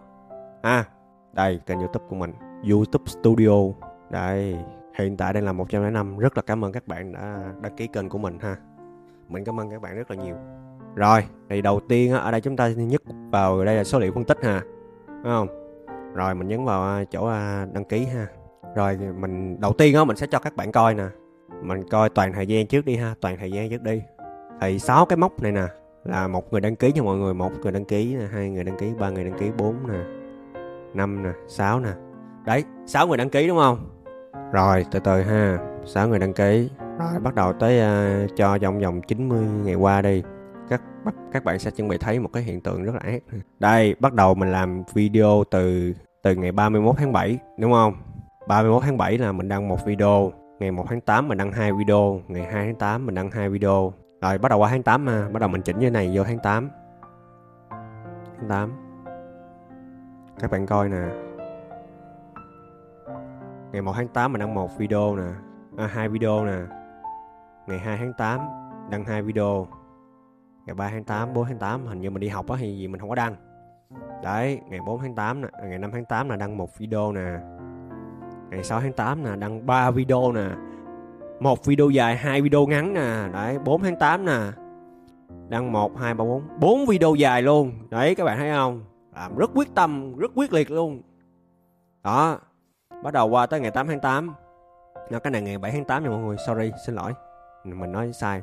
À 0.63 0.85
đây, 1.33 1.61
kênh 1.67 1.79
youtube 1.79 2.05
của 2.09 2.17
mình, 2.17 2.33
youtube 2.71 3.05
studio. 3.07 3.55
Đây 4.11 4.57
hiện 4.99 5.17
tại 5.17 5.33
đang 5.33 5.45
là 5.45 5.53
105 5.53 6.19
rất 6.19 6.37
là 6.37 6.43
cảm 6.43 6.65
ơn 6.65 6.73
các 6.73 6.89
bạn 6.89 7.13
đã 7.13 7.53
đăng 7.61 7.77
ký 7.77 7.87
kênh 7.87 8.09
của 8.09 8.19
mình 8.19 8.39
ha. 8.41 8.57
Mình 9.29 9.45
cảm 9.45 9.61
ơn 9.61 9.71
các 9.71 9.83
bạn 9.83 9.97
rất 9.97 10.11
là 10.11 10.17
nhiều. 10.17 10.37
Rồi, 10.95 11.25
thì 11.49 11.63
đầu 11.63 11.81
tiên 11.89 12.13
ở 12.13 12.31
đây 12.31 12.41
chúng 12.41 12.57
ta 12.57 12.69
nhấn 12.69 13.01
vào, 13.31 13.65
đây 13.65 13.77
là 13.77 13.85
số 13.85 13.99
liệu 13.99 14.13
phân 14.13 14.25
tích 14.25 14.39
ha. 14.43 14.63
Đúng 15.07 15.23
không? 15.23 15.49
Rồi, 16.15 16.35
mình 16.35 16.49
nhấn 16.49 16.65
vào 16.65 16.83
à, 16.83 17.05
chỗ 17.11 17.27
à, 17.27 17.67
đăng 17.73 17.85
ký 17.85 18.05
ha. 18.05 18.27
Rồi 18.75 18.99
mình, 19.19 19.61
đầu 19.61 19.73
tiên 19.73 19.95
á, 19.95 20.05
mình 20.05 20.17
sẽ 20.17 20.27
cho 20.31 20.39
các 20.39 20.57
bạn 20.57 20.73
coi 20.73 20.95
nè. 20.95 21.07
Mình 21.63 21.89
coi 21.91 22.09
toàn 22.09 22.33
thời 22.33 22.47
gian 22.47 22.67
trước 22.67 22.85
đi 22.85 22.97
ha, 22.97 23.15
toàn 23.21 23.37
thời 23.39 23.53
gian 23.53 23.71
trước 23.71 23.83
đi. 23.83 24.03
Thì 24.61 24.79
sáu 24.79 25.07
cái 25.07 25.17
mốc 25.17 25.43
này 25.43 25.53
nè, 25.53 25.67
là 26.05 26.29
một 26.29 26.53
người 26.53 26.61
đăng 26.61 26.77
ký 26.77 26.93
cho 26.95 27.03
mọi 27.03 27.17
người. 27.17 27.35
Một 27.35 27.53
người 27.63 27.73
đăng 27.73 27.85
ký 27.85 28.15
nè, 28.15 28.27
hai 28.33 28.51
người 28.51 28.65
đăng 28.65 28.79
ký, 28.79 28.93
ba 28.99 29.11
người 29.11 29.25
đăng 29.25 29.39
ký, 29.39 29.51
bốn 29.59 29.75
nè, 29.89 29.99
năm 30.95 31.23
nè, 31.23 31.31
sáu 31.49 31.81
nè. 31.81 31.91
Đấy, 32.45 32.65
sáu 32.87 33.07
người 33.07 33.17
đăng 33.17 33.31
ký 33.31 33.49
đúng 33.49 33.59
không? 33.59 33.79
Rồi 34.53 34.87
từ 34.91 34.99
từ 34.99 35.23
ha. 35.23 35.59
Sáu 35.85 36.09
người 36.09 36.19
đăng 36.19 36.33
ký. 36.33 36.71
Rồi. 36.99 37.21
Bắt 37.23 37.35
đầu 37.35 37.53
tới 37.53 37.81
uh, 38.25 38.31
cho 38.37 38.59
trong 38.59 38.81
vòng 38.81 39.03
90 39.03 39.47
ngày 39.65 39.75
qua 39.75 40.03
đi. 40.03 40.23
Các 40.69 40.83
các 41.33 41.45
bạn 41.45 41.59
sẽ 41.59 41.71
chuẩn 41.71 41.89
bị 41.89 41.99
thấy 41.99 42.21
một 42.21 42.31
cái 42.33 42.43
hiện 42.43 42.61
tượng 42.61 42.85
rất 42.85 42.95
là 42.95 43.01
ác. 43.05 43.23
Đây 43.59 43.95
bắt 44.01 44.13
đầu 44.13 44.35
mình 44.35 44.53
làm 44.53 44.83
video 44.95 45.45
từ 45.51 45.93
từ 46.23 46.35
ngày 46.35 46.53
31 46.53 46.95
tháng 46.99 47.13
7 47.13 47.39
đúng 47.59 47.73
không? 47.73 47.95
31 48.49 48.83
tháng 48.83 48.97
7 48.99 49.19
là 49.19 49.33
mình 49.33 49.49
đăng 49.49 49.69
một 49.69 49.87
video. 49.87 50.33
Ngày 50.59 50.71
1 50.71 50.85
tháng 50.89 51.01
8 51.01 51.29
mình 51.29 51.39
đăng 51.39 51.53
hai 51.53 51.73
video. 51.73 52.21
Ngày 52.29 52.43
2 52.43 52.65
tháng 52.65 52.75
8 52.75 53.07
mình 53.07 53.15
đăng 53.15 53.31
hai 53.31 53.49
video. 53.49 53.93
Rồi 54.23 54.39
bắt 54.39 54.49
đầu 54.49 54.59
qua 54.59 54.69
tháng 54.69 54.83
8 54.83 55.05
mà. 55.05 55.29
Bắt 55.33 55.41
đầu 55.41 55.49
mình 55.49 55.63
chỉnh 55.63 55.79
như 55.79 55.91
này 55.91 56.11
vô 56.15 56.25
tháng 56.25 56.39
8 56.39 56.71
tháng 58.37 58.49
8 58.49 58.73
các 60.41 60.51
bạn 60.51 60.67
coi 60.67 60.89
nè 60.89 61.28
ngày 63.73 63.83
1 63.83 63.93
tháng 63.97 64.09
8 64.09 64.33
mình 64.33 64.41
đăng 64.41 64.55
một 64.55 64.79
video 64.79 65.17
nè. 65.17 65.29
À, 65.77 65.87
hai 65.87 66.09
video 66.09 66.45
nè. 66.45 66.59
Ngày 67.67 67.79
2 67.79 67.97
tháng 67.97 68.13
8 68.19 68.41
đăng 68.91 69.05
hai 69.05 69.23
video. 69.23 69.67
Ngày 70.67 70.75
3 70.75 70.89
tháng 70.91 71.05
8 71.05 71.35
4 71.35 71.45
tháng 71.45 71.59
8 71.59 71.87
hình 71.87 72.01
như 72.01 72.11
mình 72.11 72.21
đi 72.21 72.29
học 72.29 72.49
á 72.49 72.57
thì 72.61 72.79
gì 72.79 72.89
mình 72.89 73.01
không 73.01 73.09
có 73.09 73.15
đăng. 73.15 73.35
Đấy 74.23 74.61
ngày 74.69 74.81
4 74.87 75.01
tháng 75.01 75.15
8 75.15 75.41
nè 75.41 75.49
ngày 75.69 75.79
5 75.79 75.91
tháng 75.93 76.05
8 76.05 76.29
là 76.29 76.37
đăng 76.37 76.57
một 76.57 76.79
video 76.79 77.13
nè. 77.13 77.39
Ngày 78.51 78.65
6 78.65 78.81
tháng 78.81 78.93
8 78.93 79.25
nè 79.25 79.37
đăng 79.37 79.67
3 79.67 79.91
video 79.91 80.33
nè. 80.33 80.49
Một 81.41 81.65
video 81.65 81.91
dài 81.91 82.17
hai 82.17 82.43
video 82.43 82.67
ngắn 82.67 82.95
nè. 82.95 83.29
Đấy 83.33 83.59
4 83.65 83.83
tháng 83.83 83.99
8 83.99 84.25
nè. 84.25 84.39
Đăng 85.49 85.73
1 85.73 85.99
2 85.99 86.15
3 86.15 86.25
4 86.25 86.43
4 86.61 86.87
video 86.87 87.15
dài 87.15 87.43
luôn. 87.43 87.73
Đấy 87.91 88.15
các 88.15 88.25
bạn 88.25 88.39
thấy 88.39 88.51
không? 88.51 88.85
Làm 89.15 89.37
rất 89.37 89.51
quyết 89.55 89.75
tâm 89.75 90.17
rất 90.17 90.31
quyết 90.35 90.53
liệt 90.53 90.71
luôn. 90.71 91.03
Đó 92.03 92.39
bắt 93.03 93.13
đầu 93.13 93.29
qua 93.29 93.47
tới 93.47 93.61
ngày 93.61 93.71
8 93.71 93.87
tháng 93.87 94.01
8 94.01 94.35
Nó 95.11 95.19
cái 95.19 95.31
này 95.31 95.43
ngày 95.43 95.59
7 95.59 95.73
tháng 95.73 95.85
8 95.85 96.03
nha 96.03 96.11
mọi 96.11 96.19
người 96.19 96.37
sorry 96.47 96.73
xin 96.87 96.95
lỗi. 96.95 97.13
Mình 97.65 97.93
nói 97.93 98.13
sai. 98.13 98.43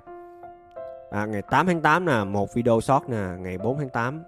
À, 1.11 1.25
ngày 1.25 1.41
8 1.41 1.65
tháng 1.67 1.81
8 1.81 2.05
nè 2.05 2.23
một 2.23 2.53
video 2.53 2.81
short 2.81 3.09
nè 3.09 3.23
ngày 3.39 3.57
4 3.57 3.77
tháng 3.77 3.89
8 3.89 4.23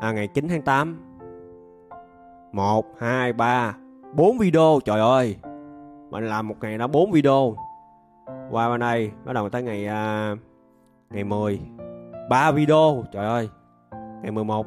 à, 0.00 0.12
ngày 0.12 0.28
9 0.34 0.48
tháng 0.48 0.62
8 0.62 1.16
1 2.52 2.86
2 2.98 3.32
3 3.32 3.76
4 4.14 4.38
video 4.38 4.78
trời 4.84 5.00
ơi. 5.00 5.36
Mình 6.10 6.26
làm 6.26 6.48
một 6.48 6.54
ngày 6.60 6.78
đó 6.78 6.86
4 6.86 7.12
video. 7.12 7.56
Qua 8.50 8.68
bên 8.68 8.80
đây 8.80 9.10
bắt 9.24 9.32
đầu 9.32 9.48
tới 9.48 9.62
ngày 9.62 9.86
uh, 10.32 10.38
ngày 11.10 11.24
10 11.24 11.60
3 12.30 12.50
video 12.50 13.04
trời 13.12 13.26
ơi. 13.26 13.48
Ngày 14.22 14.30
11 14.30 14.66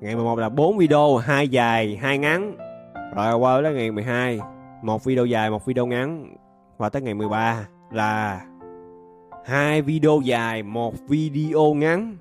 ngày 0.00 0.14
11 0.14 0.38
là 0.38 0.48
4 0.48 0.78
video 0.78 1.16
hai 1.16 1.48
dài 1.48 1.96
hai 1.96 2.18
ngắn 2.18 2.67
rồi 3.14 3.34
qua 3.34 3.60
tới 3.62 3.74
ngày 3.74 3.90
12 3.90 4.40
một 4.82 5.04
video 5.04 5.24
dài 5.24 5.50
một 5.50 5.66
video 5.66 5.86
ngắn. 5.86 6.36
Và 6.78 6.88
tới 6.88 7.02
ngày 7.02 7.14
13 7.14 7.68
là 7.90 8.40
hai 9.44 9.82
video 9.82 10.20
dài 10.24 10.62
một 10.62 10.94
video 11.08 11.74
ngắn. 11.74 12.16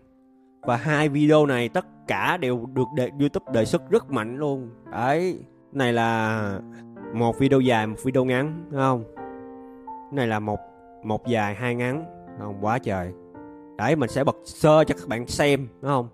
Và 0.62 0.76
hai 0.76 1.10
video 1.10 1.46
này 1.46 1.70
tất 1.70 1.86
cả 2.08 2.38
đều 2.38 2.66
được 2.74 2.88
đề, 2.96 3.10
YouTube 3.20 3.54
đề 3.54 3.66
xuất 3.66 3.90
rất 3.90 4.12
mạnh 4.12 4.38
luôn. 4.38 4.70
Đấy 4.92 5.40
này 5.72 5.94
là 5.94 6.60
một 7.14 7.40
video 7.40 7.60
dài 7.60 7.88
một 7.88 7.98
video 8.04 8.26
ngắn 8.26 8.68
đúng 8.70 8.80
không? 8.80 9.04
Này 10.12 10.28
là 10.28 10.40
một 10.40 10.60
một 11.04 11.28
dài 11.28 11.56
hai 11.56 11.76
ngắn. 11.76 12.06
Không? 12.40 12.58
Quá 12.62 12.80
trời. 12.80 13.12
Đấy 13.78 13.96
mình 13.96 14.10
sẽ 14.10 14.24
bật 14.24 14.38
sơ 14.46 14.84
cho 14.84 14.96
các 14.96 15.08
bạn 15.08 15.28
xem 15.28 15.68
đúng 15.82 15.92
không? 15.92 16.08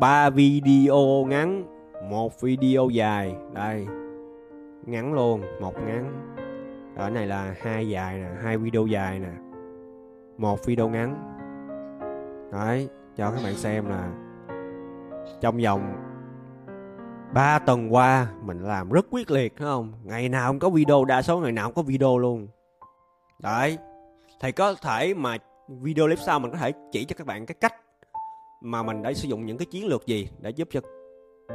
Ba 0.00 0.30
video 0.30 1.24
ngắn 1.28 1.71
một 2.10 2.40
video 2.40 2.88
dài. 2.88 3.34
Đây. 3.52 3.86
Ngắn 4.86 5.14
luôn. 5.14 5.42
Một 5.60 5.74
ngắn. 5.74 6.34
Ở 6.96 7.10
này 7.10 7.26
là 7.26 7.54
hai 7.60 7.88
dài 7.88 8.18
nè, 8.18 8.28
hai 8.42 8.58
video 8.58 8.86
dài 8.86 9.18
nè. 9.18 9.32
Một 10.38 10.66
video 10.66 10.88
ngắn. 10.88 11.28
Đấy, 12.52 12.88
cho 13.16 13.30
các 13.30 13.40
bạn 13.44 13.54
xem 13.54 13.86
là 13.86 14.10
trong 15.40 15.58
vòng 15.64 15.94
3 17.34 17.58
tuần 17.58 17.94
qua 17.94 18.28
mình 18.42 18.58
làm 18.58 18.90
rất 18.90 19.06
quyết 19.10 19.30
liệt, 19.30 19.56
phải 19.56 19.66
không? 19.66 19.92
Ngày 20.04 20.28
nào 20.28 20.52
cũng 20.52 20.58
có 20.58 20.70
video, 20.70 21.04
đa 21.04 21.22
số 21.22 21.40
ngày 21.40 21.52
nào 21.52 21.66
cũng 21.66 21.74
có 21.74 21.82
video 21.82 22.18
luôn. 22.18 22.48
Đấy. 23.42 23.78
Thì 24.40 24.52
có 24.52 24.74
thể 24.74 25.14
mà 25.14 25.36
video 25.68 26.06
clip 26.06 26.18
sau 26.18 26.38
mình 26.38 26.50
có 26.50 26.56
thể 26.56 26.72
chỉ 26.92 27.04
cho 27.04 27.14
các 27.18 27.26
bạn 27.26 27.46
cái 27.46 27.54
cách 27.60 27.74
mà 28.60 28.82
mình 28.82 29.02
đã 29.02 29.12
sử 29.12 29.28
dụng 29.28 29.46
những 29.46 29.58
cái 29.58 29.66
chiến 29.66 29.86
lược 29.86 30.06
gì 30.06 30.28
để 30.40 30.50
giúp 30.50 30.68
cho 30.70 30.80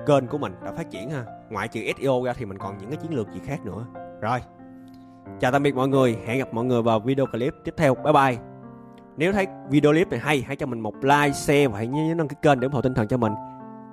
kênh 0.06 0.28
của 0.28 0.38
mình 0.38 0.54
đã 0.66 0.72
phát 0.72 0.92
triển 0.92 1.10
ha. 1.10 1.26
Ngoại 1.50 1.68
trừ 1.68 1.82
SEO 1.98 2.24
ra 2.24 2.34
thì 2.34 2.46
mình 2.46 2.58
còn 2.58 2.78
những 2.78 2.90
cái 2.90 2.98
chiến 2.98 3.14
lược 3.14 3.32
gì 3.32 3.40
khác 3.46 3.66
nữa. 3.66 3.86
Rồi. 4.22 4.40
Chào 5.40 5.52
tạm 5.52 5.64
biệt 5.64 5.76
mọi 5.76 5.88
người. 5.88 6.18
Hẹn 6.26 6.40
gặp 6.40 6.54
mọi 6.54 6.66
người 6.66 6.82
vào 6.82 7.00
video 7.00 7.26
clip 7.26 7.54
tiếp 7.64 7.74
theo. 7.78 7.96
Bye 7.96 8.14
bye. 8.14 8.38
Nếu 9.18 9.34
thấy 9.34 9.48
video 9.70 9.92
clip 9.92 10.10
này 10.10 10.20
hay, 10.20 10.42
hãy 10.42 10.56
cho 10.56 10.66
mình 10.66 10.80
một 10.80 10.96
like, 11.02 11.32
share 11.32 11.68
và 11.68 11.78
hãy 11.78 11.88
nhớ 11.88 12.14
đăng 12.18 12.28
ký 12.28 12.36
kênh 12.42 12.60
để 12.60 12.66
ủng 12.66 12.74
hộ 12.74 12.82
tinh 12.82 12.94
thần 12.94 13.08
cho 13.08 13.18
mình. 13.18 13.34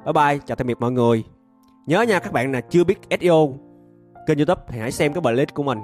Bye 0.05 0.13
bye. 0.13 0.39
Chào 0.47 0.57
tạm 0.57 0.67
biệt 0.67 0.81
mọi 0.81 0.93
người. 0.93 1.25
Nhớ 1.87 2.03
nha, 2.03 2.19
các 2.19 2.33
bạn 2.33 2.53
là 2.53 2.61
chưa 2.61 2.85
biết 2.85 2.99
SEO 3.21 3.59
kênh 4.27 4.39
youtube 4.39 4.63
thì 4.69 4.79
hãy 4.79 4.93
xem 4.93 5.13
cái 5.13 5.23
playlist 5.23 5.55
của 5.55 5.63
mình. 5.63 5.79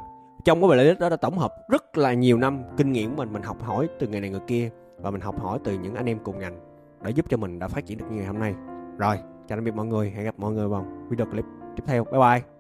Trong 0.44 0.60
cái 0.60 0.68
playlist 0.68 0.98
đó 0.98 1.08
đã 1.08 1.16
tổng 1.16 1.38
hợp 1.38 1.52
rất 1.70 1.98
là 1.98 2.12
nhiều 2.12 2.38
năm 2.38 2.62
kinh 2.76 2.92
nghiệm 2.92 3.10
của 3.10 3.16
mình 3.16 3.32
mình 3.32 3.42
học 3.42 3.62
hỏi 3.62 3.88
từ 3.98 4.08
người 4.08 4.20
này 4.20 4.30
người 4.30 4.40
kia 4.46 4.70
và 4.98 5.10
mình 5.10 5.20
học 5.20 5.40
hỏi 5.40 5.58
từ 5.64 5.78
những 5.78 5.94
anh 5.94 6.06
em 6.06 6.18
cùng 6.18 6.38
ngành 6.38 6.60
để 7.02 7.10
giúp 7.10 7.26
cho 7.28 7.36
mình 7.36 7.58
đã 7.58 7.68
phát 7.68 7.86
triển 7.86 7.98
được 7.98 8.04
như 8.10 8.16
ngày 8.16 8.26
hôm 8.26 8.38
nay. 8.38 8.54
Rồi 8.98 9.18
chào 9.50 9.57
tạm 9.57 9.64
biệt 9.64 9.75
mọi 9.75 9.87
người, 9.87 10.11
hẹn 10.11 10.25
gặp 10.25 10.35
mọi 10.38 10.52
người 10.52 10.69
vào 10.69 10.87
video 11.11 11.26
clip 11.26 11.45
tiếp 11.76 11.83
theo. 11.87 12.04
Bye 12.04 12.21
bye. 12.21 12.59